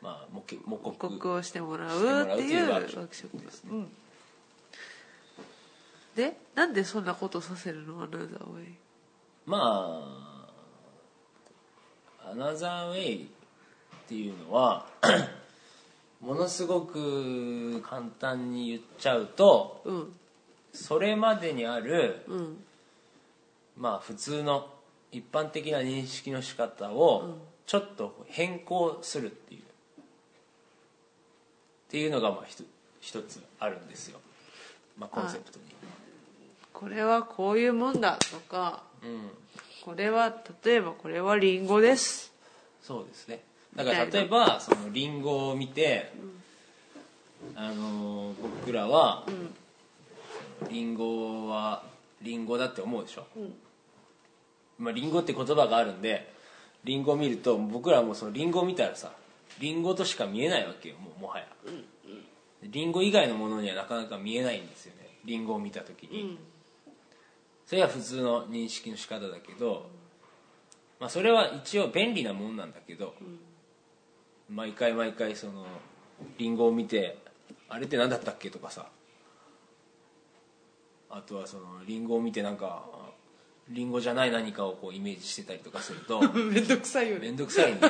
[0.02, 3.88] まあ、模型模報刻告をしてもらしてもうっていうワらうというワーークシクショップョップです、うん、
[6.18, 8.02] でなんでそんなことさせるの？
[8.02, 8.76] アナザーウェイ。
[9.46, 10.02] ま
[12.26, 13.28] あアナザーウェイっ
[14.08, 14.88] ていうのは
[16.20, 20.14] ものすごく簡単に言っちゃうとうん。
[20.74, 22.58] それまでにあるうん。
[23.78, 24.74] まあ普通の
[25.12, 29.62] 一般的な認識の仕方をちょっと変更するっていう。
[29.62, 29.64] っ
[31.90, 32.46] ていうのがまあ
[33.00, 34.20] 一つあるんですよ、
[34.98, 35.67] まあ、コンセプトに、
[36.78, 39.30] これはこういうもんだとかうん、
[39.84, 42.32] これは例えばこれはリンゴです。
[42.82, 43.42] そうですね。
[43.76, 46.12] だから例えばそのリンゴを見て、
[47.56, 49.26] あのー僕らは、
[50.70, 51.84] リンゴは
[52.22, 53.26] リンゴだって思うでしょ、
[54.78, 56.32] まあ、リンゴって言葉があるんで
[56.84, 59.12] リンゴを見ると僕らはもうそのリンゴを見たらさ
[59.60, 61.46] リンゴとしか見えないわけよもうもはや、
[62.64, 66.38] リンゴ以外のものにはなかなか見えないんですよねリンゴを見た時に、
[67.68, 69.90] それは普通の認識の仕方だけど、
[71.02, 73.14] まあ、それは一応便利なもんなんだけど、
[74.50, 75.66] 毎回毎回その
[76.38, 77.18] リンゴを見て
[77.68, 78.88] あれって何だったっけとかさ
[81.10, 82.86] あとはそのリンゴを見てなんか
[83.68, 87.28] リンゴじゃない何かをこうイメージしてたりとかすると めんどくさいよね。
[87.28, 87.88] 面倒くさいんで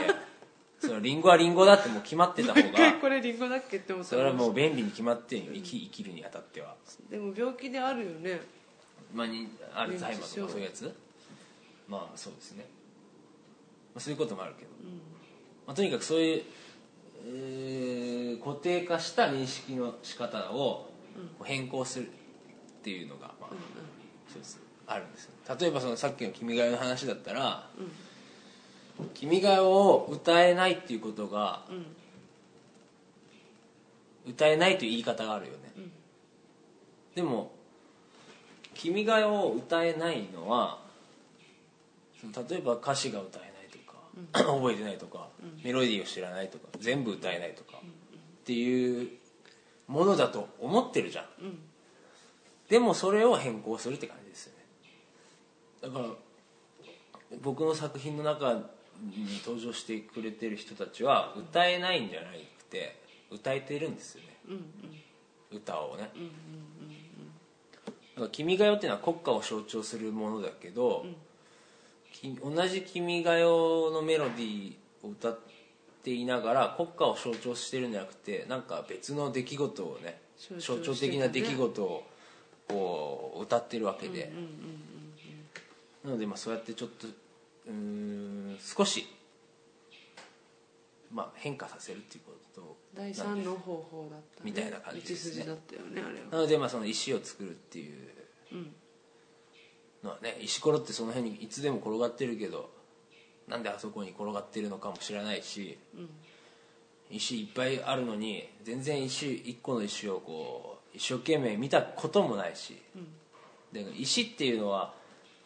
[0.80, 4.10] そのリンゴはリンゴだってもう決まってた方がこれリンゴだっけって思った。
[4.10, 5.52] それはもう便利に決まってんよ。
[5.54, 6.76] 生き生きるにあたっては、
[7.10, 8.57] でも病気であるよね
[9.14, 10.96] まあ、にアルツハイマーとかそういうやつ？
[11.88, 12.66] まあそうですね、
[13.96, 14.72] まあ、そういうこともあるけど、
[15.66, 16.44] まあ、とにかくそういう、
[17.26, 20.90] えー固定化した認識の仕方を
[21.44, 22.10] 変更するっ
[22.84, 23.54] ていうのが、まあ、
[24.30, 25.32] 一つあるんですよ。
[25.60, 27.70] 例えばそのさっきの「君が代」の話だったら
[29.16, 31.66] 「君が代」を歌えないっていうことが、
[34.26, 35.60] 歌えないという言い方があるよね、
[37.16, 37.52] でも
[38.78, 40.86] 「君が代」を歌えないのは
[42.50, 45.30] 例えば歌詞が歌えないとか、覚えてないとか、
[45.64, 49.10] メロディーを知らないとか全部歌えないとか、っていう
[49.88, 51.26] ものだと思ってるじゃん、
[52.70, 54.66] でもそれを変更するって感じですよね。
[55.82, 56.06] だから
[57.42, 58.62] 僕の作品の中に
[59.46, 64.38] 登場してくれてる人たちは歌えないんじゃなくて歌えてるんですよね、
[65.52, 66.22] 歌をね、だから
[68.32, 71.06] 「君が代」っていうのは国歌を象徴するものだけど、
[72.12, 73.44] き同じ「君が代」
[73.92, 75.40] のメロディーを歌っ
[76.04, 82.04] ていながら国歌を象徴してるんじゃなくてなんか別の出来事をね象象徴徴的な出来事を
[82.68, 84.32] こう歌ってるわけで、
[86.04, 89.08] なのでまあそうやってちょっとうーん少し、
[91.12, 95.46] まあ、変化させるっていうこと第三の方法だった、ね、みたいな感じですね。
[95.46, 96.28] だったよねあれは。
[96.32, 98.10] なのでまあその石を作るっていう
[100.04, 102.70] のはね石ころってその辺にいつでも転がってるけど
[103.48, 105.78] なんであそこに転がってるのかもしれないし、
[107.10, 112.82] 石いっぱいあるのに全然石一個の石をこう一生懸命見たこともないし、
[113.72, 114.94] で石っていうのは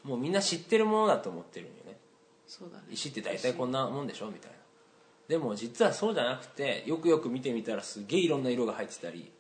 [0.04, 2.00] もうみんな知ってるものだと思ってるんよね。
[2.48, 2.86] そうだね。
[2.92, 4.58] 石って大体こんなもんでしょみたいな
[5.32, 9.32] でも実はそうじゃなくてよくよく見てみたらすげえいろんな色が入ってたり、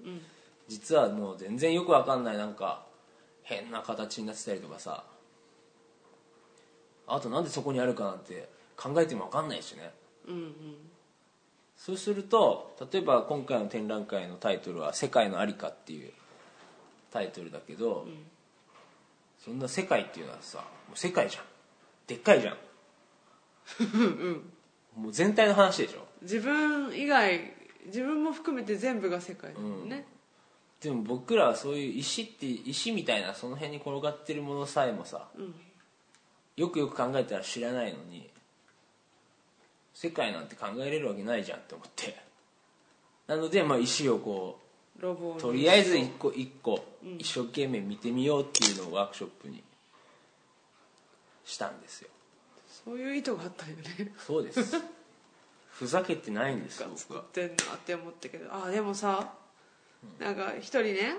[0.69, 2.85] 実はもう全然よくわかんないなんか
[3.43, 5.03] 変な形になってたりとかさ。
[7.07, 9.91] あとなんでそこにあるかなんて考えてもわかんないしね。
[10.29, 10.53] うんうん。
[11.75, 16.13] そうすると例えば今回の展覧会のタイトルは「世界のありか」っていう
[17.11, 18.07] タイトルだけど、
[19.43, 21.43] そんな世界っていうのはさもう世界じゃん。
[22.07, 22.57] でっかいじゃん
[25.01, 26.05] もう全体の話でしょ。
[26.21, 27.39] 自分以外
[27.87, 30.05] 自分も含めて全部が世界だもんね、
[30.79, 35.27] でも僕らはそういう石って石みたいなその辺に転がってるものさえもさ、
[36.55, 38.29] よくよく考えたら知らないのに
[39.93, 42.15] 世界なんて考えれるわけないじゃんって思って。
[43.27, 44.61] なのでまあ石をこう
[45.39, 46.83] とりあえず一個一個
[47.17, 49.63] 一生懸命見てみようっていうのをワークショップに
[51.45, 52.09] したんですよ
[52.86, 54.11] そういう意図があったんよね。
[54.17, 54.77] そうです。
[55.71, 57.21] ふざけてないんですよ 僕は。
[57.21, 58.53] 作ってんなって思ったけど。
[58.53, 59.34] あでもさ
[60.19, 61.15] なんか一人ね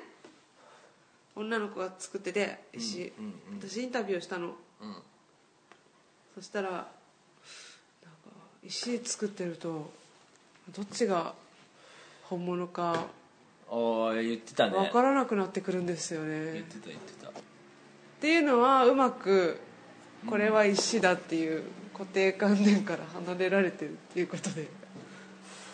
[1.35, 3.61] 女の子が作ってて石、うんうん。
[3.69, 4.49] 私インタビューしたの。
[4.49, 4.51] う
[4.87, 5.03] ん。
[6.35, 6.89] そしたらなんか
[8.65, 9.91] 石作ってると
[10.71, 11.35] どっちが
[12.25, 13.07] 本物か
[13.71, 14.73] ああ言ってたね。
[14.73, 17.29] 分からなくなってくるんですよ言っねてた言ってた。
[17.31, 17.33] っ
[18.21, 19.59] ていうのはうまく
[20.27, 24.69] これは石だっていう固定観念から離れられてるっていうことで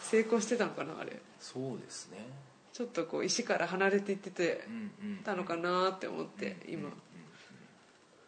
[0.03, 1.21] 成功してたのかなあれ。
[1.41, 2.19] そうですね。
[2.73, 6.91] ちょっとこう石から離れていっててうんうんたのかなって思って今、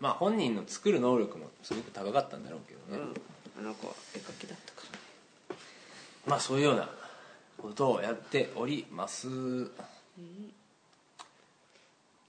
[0.01, 3.13] まあ本人の作る能力もすごく高かったんだろうけどね、
[3.57, 4.83] うん、あの子は絵描きだったか
[5.49, 5.57] ら。
[6.27, 6.89] まあそういうような
[7.59, 9.71] ことをやっております。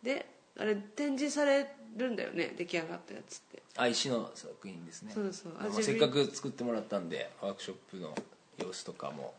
[0.04, 0.26] で
[0.58, 3.62] あれ展示されるんだよね出来上がったやつって。
[3.78, 5.12] あ石の作品ですね。
[5.14, 5.84] そうそうまあ味見。
[5.84, 8.16] せっかく作ってもらったんでワークショップの
[8.58, 9.34] 様子とかも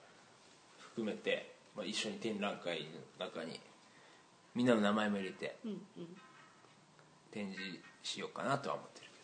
[0.78, 2.86] 含めて、まあ、一緒に展覧会
[3.18, 3.60] の中に
[4.54, 5.56] みんなの名前も入れて
[7.30, 9.18] 展示しようかなとは思ってるけ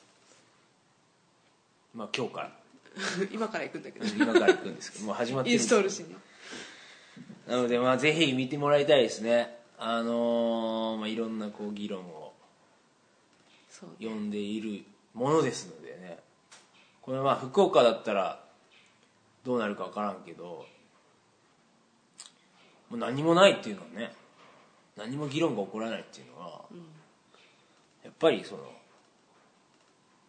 [1.99, 1.99] ど。
[1.99, 2.53] まあ今日から。
[3.31, 4.07] 今から行くんだけど。
[4.07, 6.17] 今から行くんですけどもう始まってインストールしに。
[7.47, 9.59] なのでまあぜひ見てもらいたいですね。
[9.79, 12.28] あのーまあ、いろんなこう議論を
[13.79, 16.19] そう読んでいるものですのでね。
[17.03, 18.43] これまあ福岡だったら
[19.45, 20.67] どうなるか分からんけど
[22.91, 24.13] もう何もないっていうのはね
[24.97, 26.65] 何も議論が起こらないっていうのは、
[28.05, 28.63] やっぱりその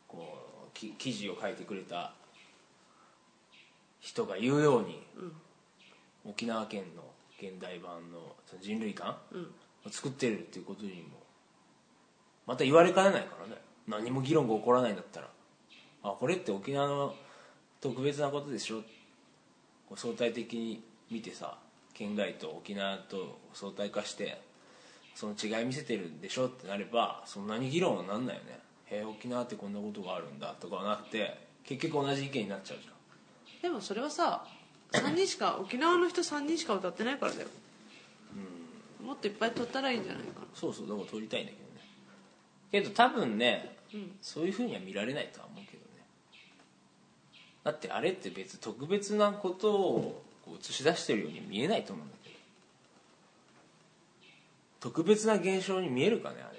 [0.08, 2.14] こうき記事を書いてくれた
[4.00, 5.02] 人が言うように、
[6.24, 7.04] 沖縄県の
[7.40, 9.18] 現代版の人類館
[9.86, 11.19] を作ってるっていうことにも
[12.50, 13.62] また言われかねないからね。
[13.88, 15.28] 何も議論が起こらないんだったら。
[16.02, 17.14] あこれって沖縄の
[17.80, 18.82] 特別なことでしょ？
[19.88, 20.82] こう相対的に
[21.12, 21.60] 見てさ
[21.94, 24.42] 県外と沖縄と相対化して
[25.14, 28.60] その違い見せてるんでしょってなればそんなに議論はなんないよね。
[28.88, 33.62] へえ沖縄ってこんなことがあるんだとかはなくて結局同じ意見になっちゃうじゃん。
[33.62, 34.44] でもそれはさ
[34.94, 37.48] 3人しか沖縄の人3人しか歌ってないからだよ。
[39.06, 40.48] もっといっぱい撮ったらいいんじゃないかな。
[40.56, 41.64] そうそうだから撮りたいんだけど。
[41.64, 41.69] ね
[42.72, 43.76] けど多分ね、
[44.22, 46.06] そういうふうには見られないとは思うけどね。
[47.64, 52.36] だってあれって別に特別なことをこう映し出してるように見えないと思うんだけど。
[54.80, 56.52] 特別な現象に見えるかねあ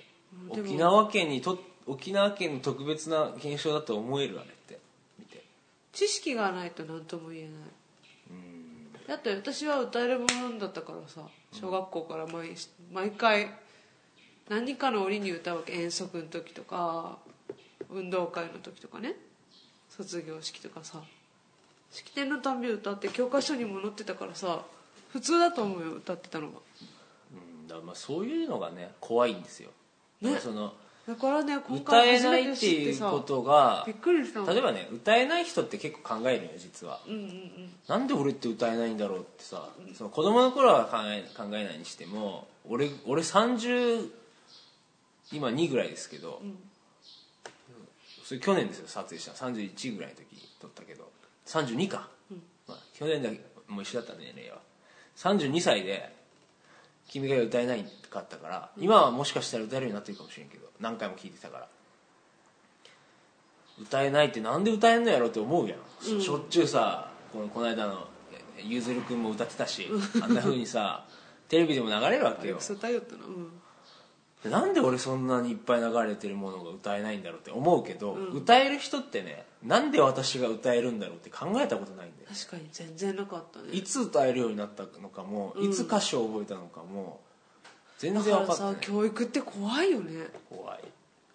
[0.57, 4.79] れ、沖縄県にと沖縄県の特別な現象だと思えるあれって。
[5.19, 5.45] 見て。
[5.93, 7.51] 知識がないと何とも言えない。
[8.31, 9.07] うん。
[9.07, 12.55] だって私は歌えるものだったからさ小学校から毎
[12.93, 13.51] 毎回
[14.51, 17.19] 何かの折に歌うわけ遠足の時とか
[17.89, 19.15] 運動会の時とかね。
[19.89, 21.01] 卒業式とかさ。
[21.93, 24.63] 式典のたんび歌って教科書にも載ってたからさ
[25.13, 26.59] 普通だと思うよ歌ってたのが。
[27.33, 29.71] うんだからまあそういうのがね怖いんですよ、
[30.21, 30.37] ね。
[30.41, 30.73] その
[31.07, 37.01] だからね今歌回えないっていうことがびっくりした例えばね歌えない人って結構考えるよ実は。
[37.07, 37.71] うんうんうん。
[37.87, 44.20] なんで俺って歌えないんだろうってさ、その子供の頃は考え考えないにしても俺俺30
[45.33, 46.43] 今2ぐらいですけど、
[48.25, 51.11] それ去年ですよ撮影した31ぐらいの時に撮ったけど。
[51.47, 52.09] 32か、
[52.69, 54.59] まあ、去年だけもう一緒だった年齢は。
[55.17, 56.15] 32歳で
[57.09, 61.69] 君が歌えないかったから、今はもしかしたら歌えるようになってるかもしれんけど何回も聞いてたから。
[63.81, 68.07] 歌えないってなんで歌えんのやろって思うやん、しょっちゅうさこのこの間の
[68.59, 69.89] えゆずるくんも歌ってたし
[70.23, 71.07] あんな風にさ
[71.49, 72.57] テレビでも流れるわけよ。
[72.59, 73.25] クソ頼ったな。
[73.25, 73.49] うん。
[73.49, 73.60] で
[74.49, 83.67] なんで俺そんなにいっぱい流れてるものが歌えないんだろうって思うけど、歌える人ってねなんで私が歌えるんだろうって考えたことないんだよ確かに全然なかったね。
[83.73, 87.21] いつ歌えるようになったのかも、いつ歌詞を覚えたのかも
[87.99, 88.75] 全然分かってない。
[88.75, 90.29] さ教育って怖いよね。
[90.49, 90.81] 怖い。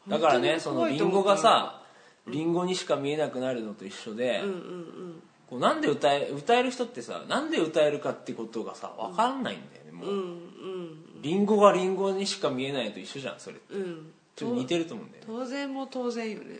[0.07, 1.81] だからね本当にそのリンゴがさ
[2.27, 5.23] リンゴにしか見えなくなるのと一緒で、うんうんうん。
[5.47, 10.05] こうなんで歌え歌える人ってさなんで歌えるかってことがさ分かんないんだよねも。
[10.05, 11.21] う、うんうん。
[11.21, 14.11] リンゴがリンゴにしか見えないのと一緒じゃんそれうん。
[14.35, 15.27] ちょっと似てると思うんだよね。
[15.27, 16.59] 当然も当然よね。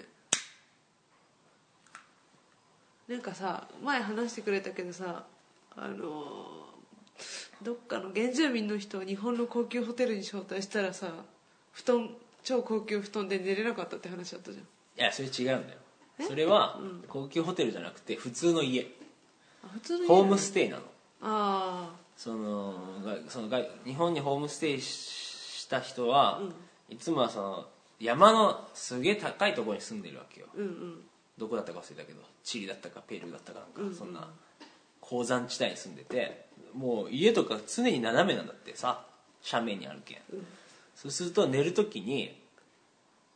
[3.08, 5.26] なんかさ前話してくれたけどさ
[5.76, 6.66] あの
[7.62, 11.12] どっかの原住民の人を日本の高級ホテルに招待したらさ
[11.72, 12.10] 布団
[12.44, 14.64] 超高級布団で寝れなかったって話だったじゃん。
[14.64, 15.80] いやそれ違うんだよ。
[16.28, 18.88] それは高級ホテルじゃなくて普通の家。
[19.64, 20.84] あ普通の家ホームステイなの。
[21.22, 25.26] あそのがそのが日本にホームステイし
[25.66, 26.42] した人は、
[26.90, 27.66] いつもはその
[28.00, 30.48] 山のすげえ高いところに住んでるわけよ。
[30.52, 31.00] あうんうん。
[31.38, 34.30] どこだったか忘れたけどチリだったかペルーだったかなんか、そんな
[35.02, 39.04] 鉱山地帯に住んでてもう家とか常に斜めなんだってさ
[39.52, 40.20] 斜面にあるけん、
[40.96, 42.40] そうすると寝る時に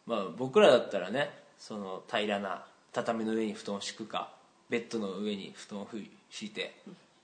[0.07, 2.63] まあ僕らだったらねその平らな
[2.93, 4.31] 畳の上に布団を敷くか
[4.69, 5.87] ベッドの上に布団を
[6.29, 6.73] 敷いて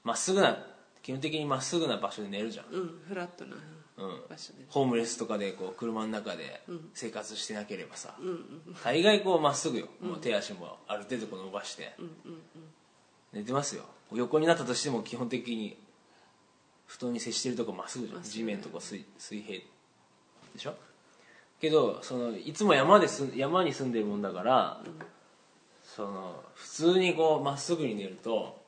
[0.03, 0.57] まっすぐな
[1.05, 2.65] 基本的にまっすぐな場所で寝るじゃん。
[2.73, 3.55] うんフラットな
[3.97, 4.21] うん。
[4.27, 4.65] 場所で。
[4.69, 6.63] ホームレスとかでこう車の中で
[6.95, 11.93] 生活してなければさ、うんうん大概こうまっすぐよ、もう手足もある程度こう伸ばして、
[13.33, 13.83] 寝てますよ。
[14.13, 15.77] 横になったとしても基本的に
[16.87, 18.23] 布団に接してるとこまっすぐじゃん。
[18.23, 19.63] 地面とか水水平で
[20.57, 20.73] しょ？
[21.61, 24.81] けどそのいつも山です山に住んでるもんだから、
[25.83, 28.64] その普通にこうまっすぐに寝ると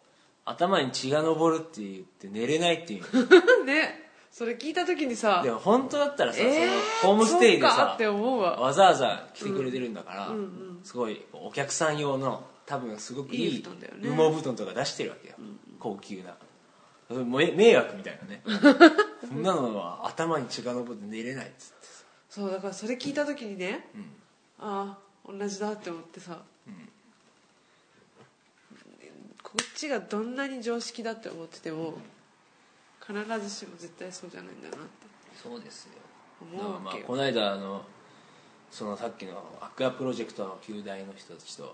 [0.50, 3.04] 頭に血が上るって言って寝れないっていう。
[3.66, 4.08] ね。
[4.32, 5.42] それ聞いた時にさ。
[5.44, 6.70] でも本当だったらさ、えー？
[7.02, 8.60] そのホームステイでさわ。
[8.60, 10.32] わざわざ来てくれてるんだから、
[10.84, 15.36] すごいお客さん用の多分すごくいい羽毛布団とか出してるわけよ、
[15.80, 16.36] 高級な。
[17.10, 18.44] 迷迷惑みたいなね。
[19.28, 22.04] そんなのは頭に血が上って寝れないっつってさ。
[22.30, 23.90] そうだからそれ聞いた時にね、
[24.60, 26.42] ああ同じだって思ってさ、
[29.48, 31.94] こっちがどんなに常識だって思ってても
[33.00, 35.08] 必ずしも絶対そうじゃないんだなって。
[35.42, 35.92] そうですよ。
[36.42, 37.04] 思うわけよ。
[37.06, 37.86] まあこの間あの
[38.70, 41.74] そのさっきのアクアプロジェクトの旧大の人たちと,、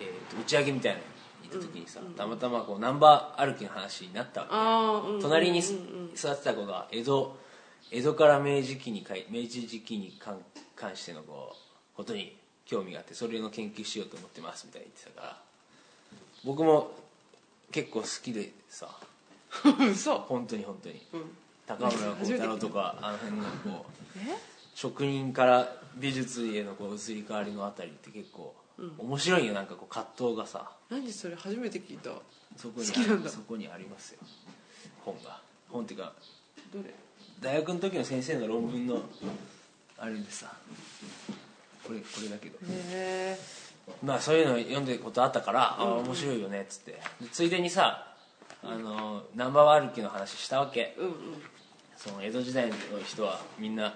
[0.00, 1.04] えーと打ち上げみたいなの
[1.42, 6.14] に行った時にさ、たまたまこうナンバー歩きの話になったわけああうん隣にうんうん。
[6.14, 7.36] 座ってた子が江戸
[7.90, 10.42] 江戸から明治期にかい明治時期に関
[10.74, 15.49] 関してのこうことに興味があってそれの研究しようと思ってますみたいに言ってたから
[16.44, 16.92] 僕も
[17.70, 18.88] 結構好きでさ。
[19.64, 20.18] うん嘘。
[20.18, 21.06] 本当に本当に。
[21.12, 21.36] うん。
[21.66, 24.36] 高村光太郎とかあの辺のこうえ？
[24.74, 28.54] 職人から美術へのこう移り変わりのあたりって結構
[28.98, 29.52] 面白いよ。
[29.52, 30.70] なんかこう葛藤がさ。
[30.88, 32.10] 何それ初めて聞いた。
[32.56, 33.30] そこに好きなんだ。
[33.30, 34.20] そこにありますよ。
[35.04, 35.40] 本が。
[35.68, 36.12] 本っていうか
[36.72, 36.94] どれ？
[37.40, 39.02] 大学の時の先生の論文の
[39.98, 40.52] あれでさ。
[41.86, 42.56] これこれだけど。
[42.56, 43.38] へえ
[44.02, 46.92] まあそういうの読んでることあったから、あ面白いよねっつって。
[47.20, 48.06] でついでにさ
[48.62, 50.94] あのナンバーワン歩きの話したわけ。
[50.98, 51.14] うんうん。
[51.96, 52.74] その江戸時代の
[53.04, 53.94] 人はみんな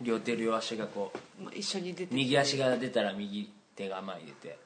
[0.00, 4.58] 両手両足がこうまあ、一緒に出て右足が出たら右手が前に出て。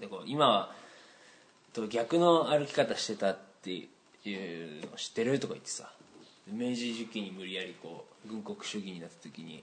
[0.00, 0.72] でこう今は
[1.72, 3.88] と逆の歩き方してたってい
[4.24, 5.90] うの知ってるとか言ってさ。
[6.50, 9.62] 明治時期に無理やりこう軍国主義になった時に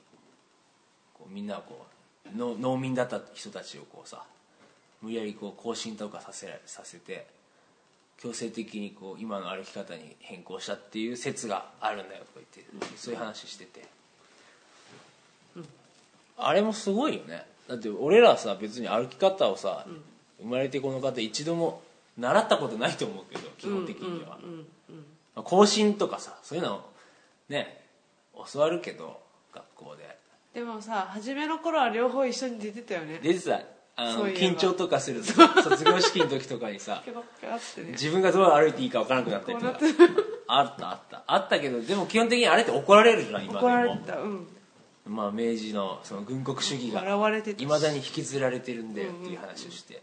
[1.14, 1.99] こうみんなをこう
[2.36, 4.24] の農民だった人たちをこうさ
[5.02, 7.28] 無理やりこう更新とかさせらさせて
[8.18, 12.66] 強制的にこう今の歩き方に変更したっていう説があるんだよとか言って
[12.98, 13.88] そういう話してて。
[16.42, 17.46] あれもすごいよね。
[17.68, 19.86] だって俺らさ別に歩き方をさ、
[20.42, 21.82] 生まれてこの方一度も
[22.18, 24.40] 習ったことないと思うけど基本的には、
[25.36, 26.84] まあ更新とかさそういうの
[27.50, 27.84] ね
[28.54, 29.20] 教わるけど
[29.54, 30.18] 学校で
[30.54, 33.20] でもさ初めの頃は両方一緒に出てたよね。
[33.20, 33.62] でさ
[33.96, 34.40] あのそういえば。
[34.40, 35.28] 緊張とかすると。
[35.62, 37.02] 卒業式の時とかにさ。
[37.06, 39.72] ペロペロってね自分がどう歩いていいか分からなくなったりとか。
[39.74, 40.14] こうなって
[40.48, 41.24] あったあった。
[41.28, 44.48] あったけどでも基本的にあれって怒られるじゃん今で怒られもてたうん。
[45.06, 50.02] まあ明治のその軍国主義が笑われていまだに引きずられてるんだよっていう話をして。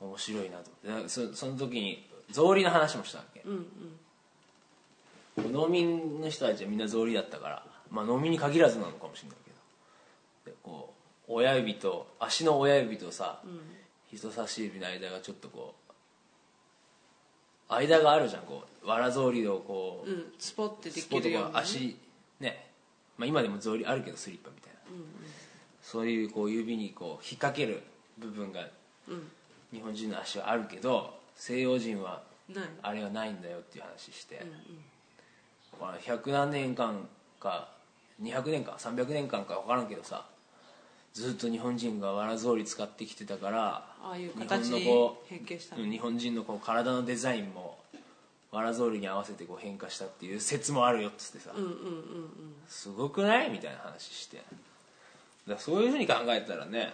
[0.00, 1.02] 面白いなと思って。
[1.04, 3.42] でそその時に草履の話もしたわけ、
[5.48, 7.66] 農民の人たちはみんな草履だったから
[7.96, 10.52] まあ農民に限らずなのかもしれないけど。
[10.52, 10.92] でこ
[11.28, 13.40] う親指と足の親指とさ、
[14.12, 15.74] 人差し指の間がちょっとこ
[17.68, 21.52] う間があるじゃんこうわら草履をこう、うんスポッてできるようにね。
[21.52, 21.96] か足
[22.38, 22.70] ね、
[23.18, 24.78] まあ、今でも草履あるけどスリッパみたいな、
[25.82, 27.82] そういうこう指にこう引っ掛ける
[28.18, 28.68] 部分が
[29.72, 32.22] 日本人の足はあるけど西洋人は
[32.82, 34.46] あれはないんだよっていう話して、
[35.72, 37.08] だから100何年間
[37.40, 37.75] か
[38.22, 40.24] 200年間300年間か分からんけどさ
[41.12, 47.78] ずっと日本人がわら草履使ってきてたからああいう日本のこう変形したうん日本人のこう体のデザインも
[48.52, 52.30] わら草履に合わせてこう変化したっていう説もあるよっつってさ、うんうんうんうん。
[52.68, 53.50] すごくない？
[53.50, 54.42] みたいな話して。
[55.48, 56.92] だそういうふうに考えたらね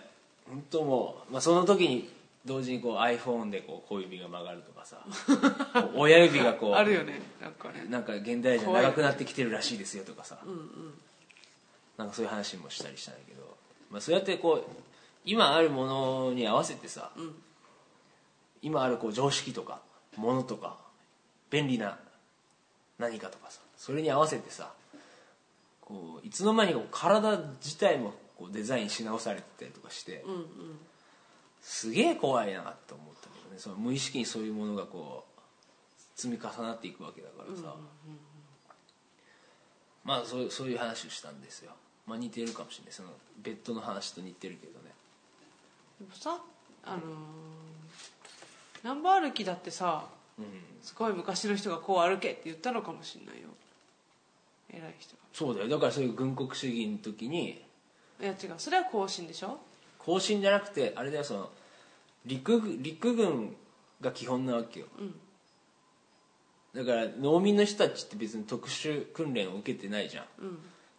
[0.49, 2.09] 本当もう、まあ、その時に
[2.45, 4.99] 同時にこう iPhone でこう小指が曲がるとかさ
[5.95, 7.87] 親指がこうあるよねなんかね。
[7.89, 10.39] なんか現代人長くなってきてるらしいですよとかさ、
[11.97, 13.43] なんかそういう話もしたりしたんだけど、
[13.91, 14.65] まあ、そうやってこう
[15.25, 17.13] 今あるものに合わせてさ、
[18.61, 19.81] 今あるこう常識とか
[20.17, 20.77] ものとか
[21.51, 21.99] 便利な
[22.99, 24.73] 何かとかさそれに合わせてさ
[25.81, 30.25] こういつの間にか体自体もこうデザインし直されてたりとかして、
[31.61, 33.59] すげえ怖いなと思ったけどね。
[33.59, 37.77] その無意識にそういうものがこう積み重なっていくわけだからさ、
[40.05, 41.73] まあそうそういう話をしたんですよ、
[42.07, 42.93] まあ、似てるかもしれない。
[42.93, 43.11] その
[43.43, 44.91] ベッドの話と似てるけどね。
[46.01, 46.39] でもさ
[46.85, 47.03] あのー
[48.83, 50.07] ナンバー歩きだってさ
[50.39, 50.47] うん。
[50.83, 53.49] すごい昔の人がこう歩けって言ったのかもしれないよ。
[54.71, 55.69] 偉い人そうだよ。
[55.69, 57.63] だからそういう軍国主義の時に
[58.21, 58.55] がいや違う。
[58.59, 59.59] それは更新でしょ？
[59.99, 61.51] 行進じゃなくてあれだよその
[62.27, 63.55] 陸軍陸軍
[64.01, 64.87] が基本なわけよ、
[66.75, 70.25] だから農民の人たちって別に特殊訓練を受けてないじゃん、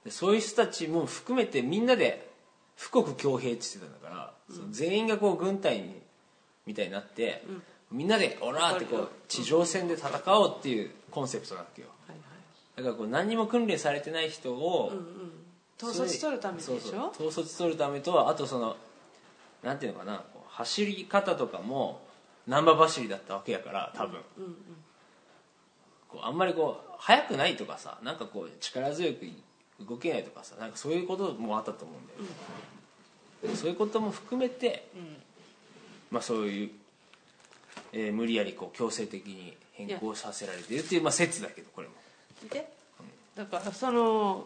[0.05, 2.29] でそういう人たちも含めてみんなで
[2.91, 6.01] 富国強兵って言ってたんだから、その全員がこう軍隊に
[6.65, 7.43] みたいになって、
[7.91, 11.87] みんなで「オラ!」ってこう地上戦で戦おうっていうコンセプトなわけよ。
[12.07, 12.77] はいはい。
[12.77, 14.91] だからこう何にも訓練されてない人を、
[15.81, 16.79] 統率取るためでしょ？
[16.79, 18.77] そう統率取るためとはあとその
[19.63, 22.05] なんていうのかな走り方とかも
[22.47, 24.19] 難波走りだったわけやから多分、
[26.13, 29.25] こうあんまりこう速くないとかさなんかこう力強く
[29.85, 34.87] 動けないとかさなんかそういうこともあったと思うんだよね、そういうことも含めて、
[36.09, 36.69] まあそういう、
[37.91, 41.93] えー無理やりこう強制的に変更させられているっていうまあ説だけどこれも。
[42.41, 42.69] 見て。
[43.35, 44.45] だからその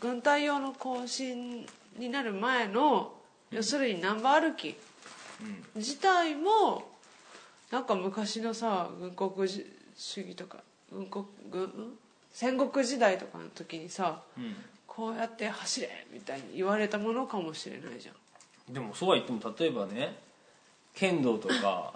[0.00, 1.64] 軍隊用の行進
[1.98, 3.14] になる前の
[3.50, 4.76] 要するにナンバー歩き
[5.76, 6.90] 自体も
[7.70, 11.24] なんか昔のさ軍国主義とか軍国
[12.32, 14.22] 戦国時代とかの時にさ、
[14.86, 18.12] こうやって走れみたいに言われたものかもしれないじゃ
[18.70, 18.74] ん。
[18.74, 20.16] でもそうは言っても例えばね
[20.94, 21.92] 剣道とか、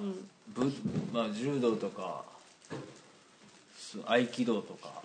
[0.55, 0.73] 武
[1.13, 2.25] まあ、柔道とか
[4.07, 5.03] 合気道とか、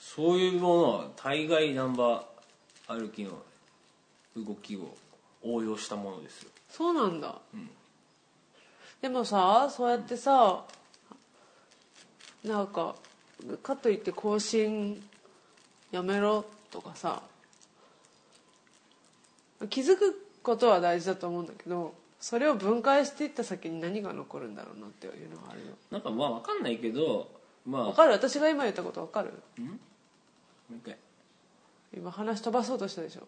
[0.00, 3.30] そういうものは大概ナンバー歩きの
[4.36, 4.96] 動きを
[5.42, 6.50] 応用したものですよ。
[6.70, 7.38] そうなんだ、
[9.00, 10.64] でもさそうやってさ
[12.46, 12.94] なんか
[13.62, 15.02] かといって更新
[15.90, 17.22] やめろとかさ
[19.68, 25.66] 気づくことは大事だと思うんだけどそれを分解していった先に何が残るんだろうなっていうのがあるよ。
[25.90, 27.28] なんかまあ分かんないけど
[27.66, 28.12] まあもわかる？
[28.12, 29.32] 私が今言ったことわかる？
[29.58, 29.62] う
[30.74, 30.96] 一回。
[31.96, 33.22] 今話飛ばそうとしたでしょ？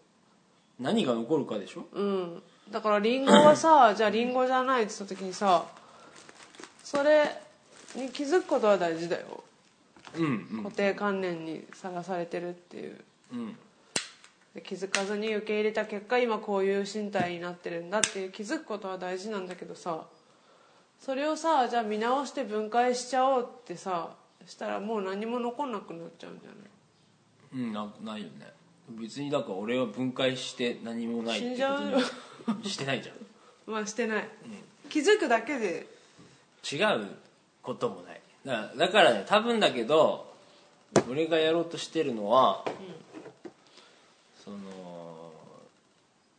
[0.79, 1.85] 何が残るかでしょ？
[1.93, 2.41] うん。
[2.71, 5.65] だからリンゴがさじゃあリンゴじゃないって言った時にさ
[6.83, 7.41] それ
[7.95, 9.43] に気づくことは大事だよ。
[10.15, 12.97] うん固定観念にさらされてるっていう。
[13.33, 13.39] うん。
[13.39, 13.57] うん
[14.55, 18.31] で気づかずに受け入れた結果今こういう身体になってるんだっていう。
[18.31, 20.05] 気づくことは大事なんだけどさ
[20.99, 24.09] それをさじゃあ見直して分解しちゃおうってさ
[24.47, 26.55] したらもう何も残んなくなっちゃうんじゃな
[27.61, 27.65] い？
[27.67, 28.51] うんなないよね。
[28.89, 31.99] 別にだから俺は分解して何もないってこと死んじゃうよ。
[32.63, 33.15] にしてないじゃん。
[33.71, 34.27] まあしてない、
[34.89, 35.85] 気づくだけで。
[36.71, 37.05] 違う
[37.61, 38.21] こともない。
[38.45, 40.33] だからだからね多分だけど
[41.09, 42.63] 俺がやろうとしてるのは、
[44.43, 45.31] その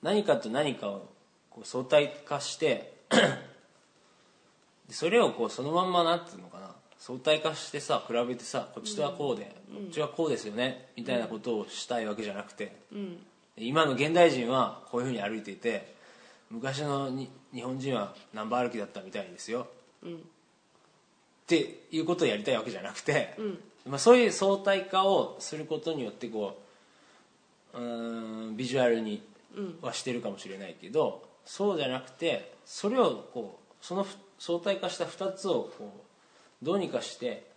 [0.02, 1.06] 何かと何かを
[1.50, 2.92] こう相対化して
[4.88, 6.70] でそれをこうそのまんまなんていうのかな。
[7.02, 12.76] 相対化してさ比べてさこっちとはこうで、こっちはこうですよねみたいなことをしたいわけじゃなくて、
[13.56, 15.94] 今の現代人はこういうふうに歩いていて
[16.50, 19.66] 昔のに日本人はナンバー歩きだったみたいですよ、
[21.50, 23.34] っていうことをやりたいわけじゃなくて、
[23.84, 26.60] まあ、そういう相対化をすることによってこ
[27.74, 29.20] ううーんビジュアルに
[29.82, 35.92] はしてるかもしれないけど、そうじゃなくてそれをこうそのふ相対化した2つをこ
[36.62, 37.50] うどうにかして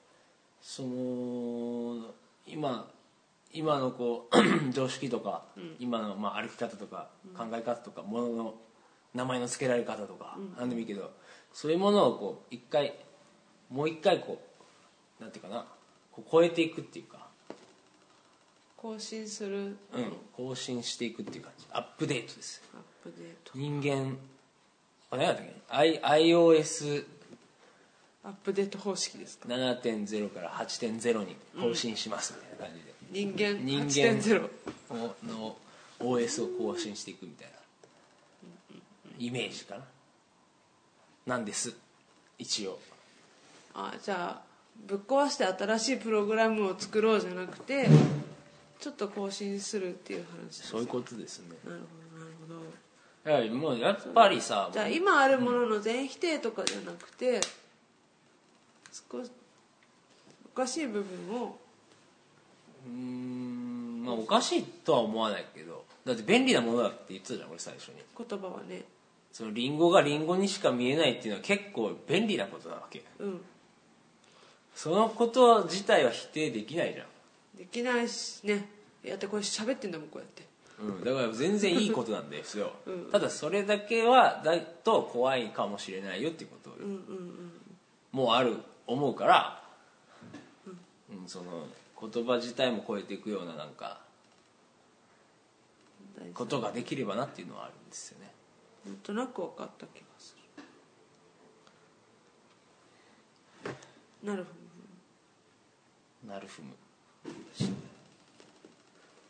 [0.60, 2.08] その
[2.48, 2.90] 今
[3.54, 4.36] 今のこう
[4.74, 5.44] 常識とか、
[5.78, 8.56] 今のまあ歩き方とか考え方とかものの
[9.14, 11.12] 名前の付けられ方とか、何でもいいけど
[11.54, 12.96] そういうものをこう一回
[13.74, 14.40] もう一回こ
[15.20, 15.66] うなんていうかな
[16.12, 17.28] こう超えていくっていうか、
[18.78, 19.78] 更新する。
[19.94, 21.66] うん、更新していくっていう感じ。
[21.72, 22.62] アップデートです。
[22.76, 23.52] アップデート。
[23.56, 24.16] 人間
[25.10, 27.06] あ何だったっけ？I iOS
[28.24, 34.50] アップデート方式ですか？7.0から8.0に更新しますみたいな感じで、人間人間8.0
[35.28, 35.56] の
[36.00, 37.54] OS を更新していくみたいな。
[39.20, 39.82] イメージかな。
[41.26, 41.76] なんです。
[42.38, 42.80] 一応
[43.76, 44.42] あじゃあ
[44.88, 47.88] ぶっ壊して新しいプログラムを作ろうじゃなくて
[48.80, 50.68] ちょっと更新するっていう話です。
[50.68, 51.56] そういうことですね。
[51.64, 53.44] なるほどなるほど。
[53.46, 57.40] いやもうやっぱりさじゃあ今あるものの全否定とかじゃなくて
[58.92, 59.32] 少し
[60.54, 61.58] おかしい部分を。
[62.86, 67.96] うーんまあおかしいとは思わないけどだって便利なものだって言ってたじゃん俺最初に。
[68.18, 68.84] 言葉はね。
[69.32, 73.04] そのリンゴがリンゴにしか見えないっていうのは結構便利なことなわけ。
[73.20, 73.42] うん
[74.76, 77.06] そのこと自体は否定できないじゃん。
[77.58, 78.68] できないしね。
[79.04, 80.44] やってこれ喋ってんだもんこうやって。
[80.80, 83.10] うん、だから全然いいことなんですよ、うん。
[83.12, 86.72] ただそれだけはだと怖いかもしれないよっていうこと。
[86.72, 87.52] うんうんうん。
[88.12, 88.58] もうある
[88.88, 89.64] 思うから、
[91.12, 91.68] うん、その
[92.02, 94.02] 言葉自体も超えていくようななんか
[96.18, 96.34] 大事。
[96.34, 98.32] ことができればなっていうのはあるんですよね。
[98.86, 100.44] なんとなく分かった気がする。
[104.24, 104.63] なるほど
[106.28, 106.74] なるふむ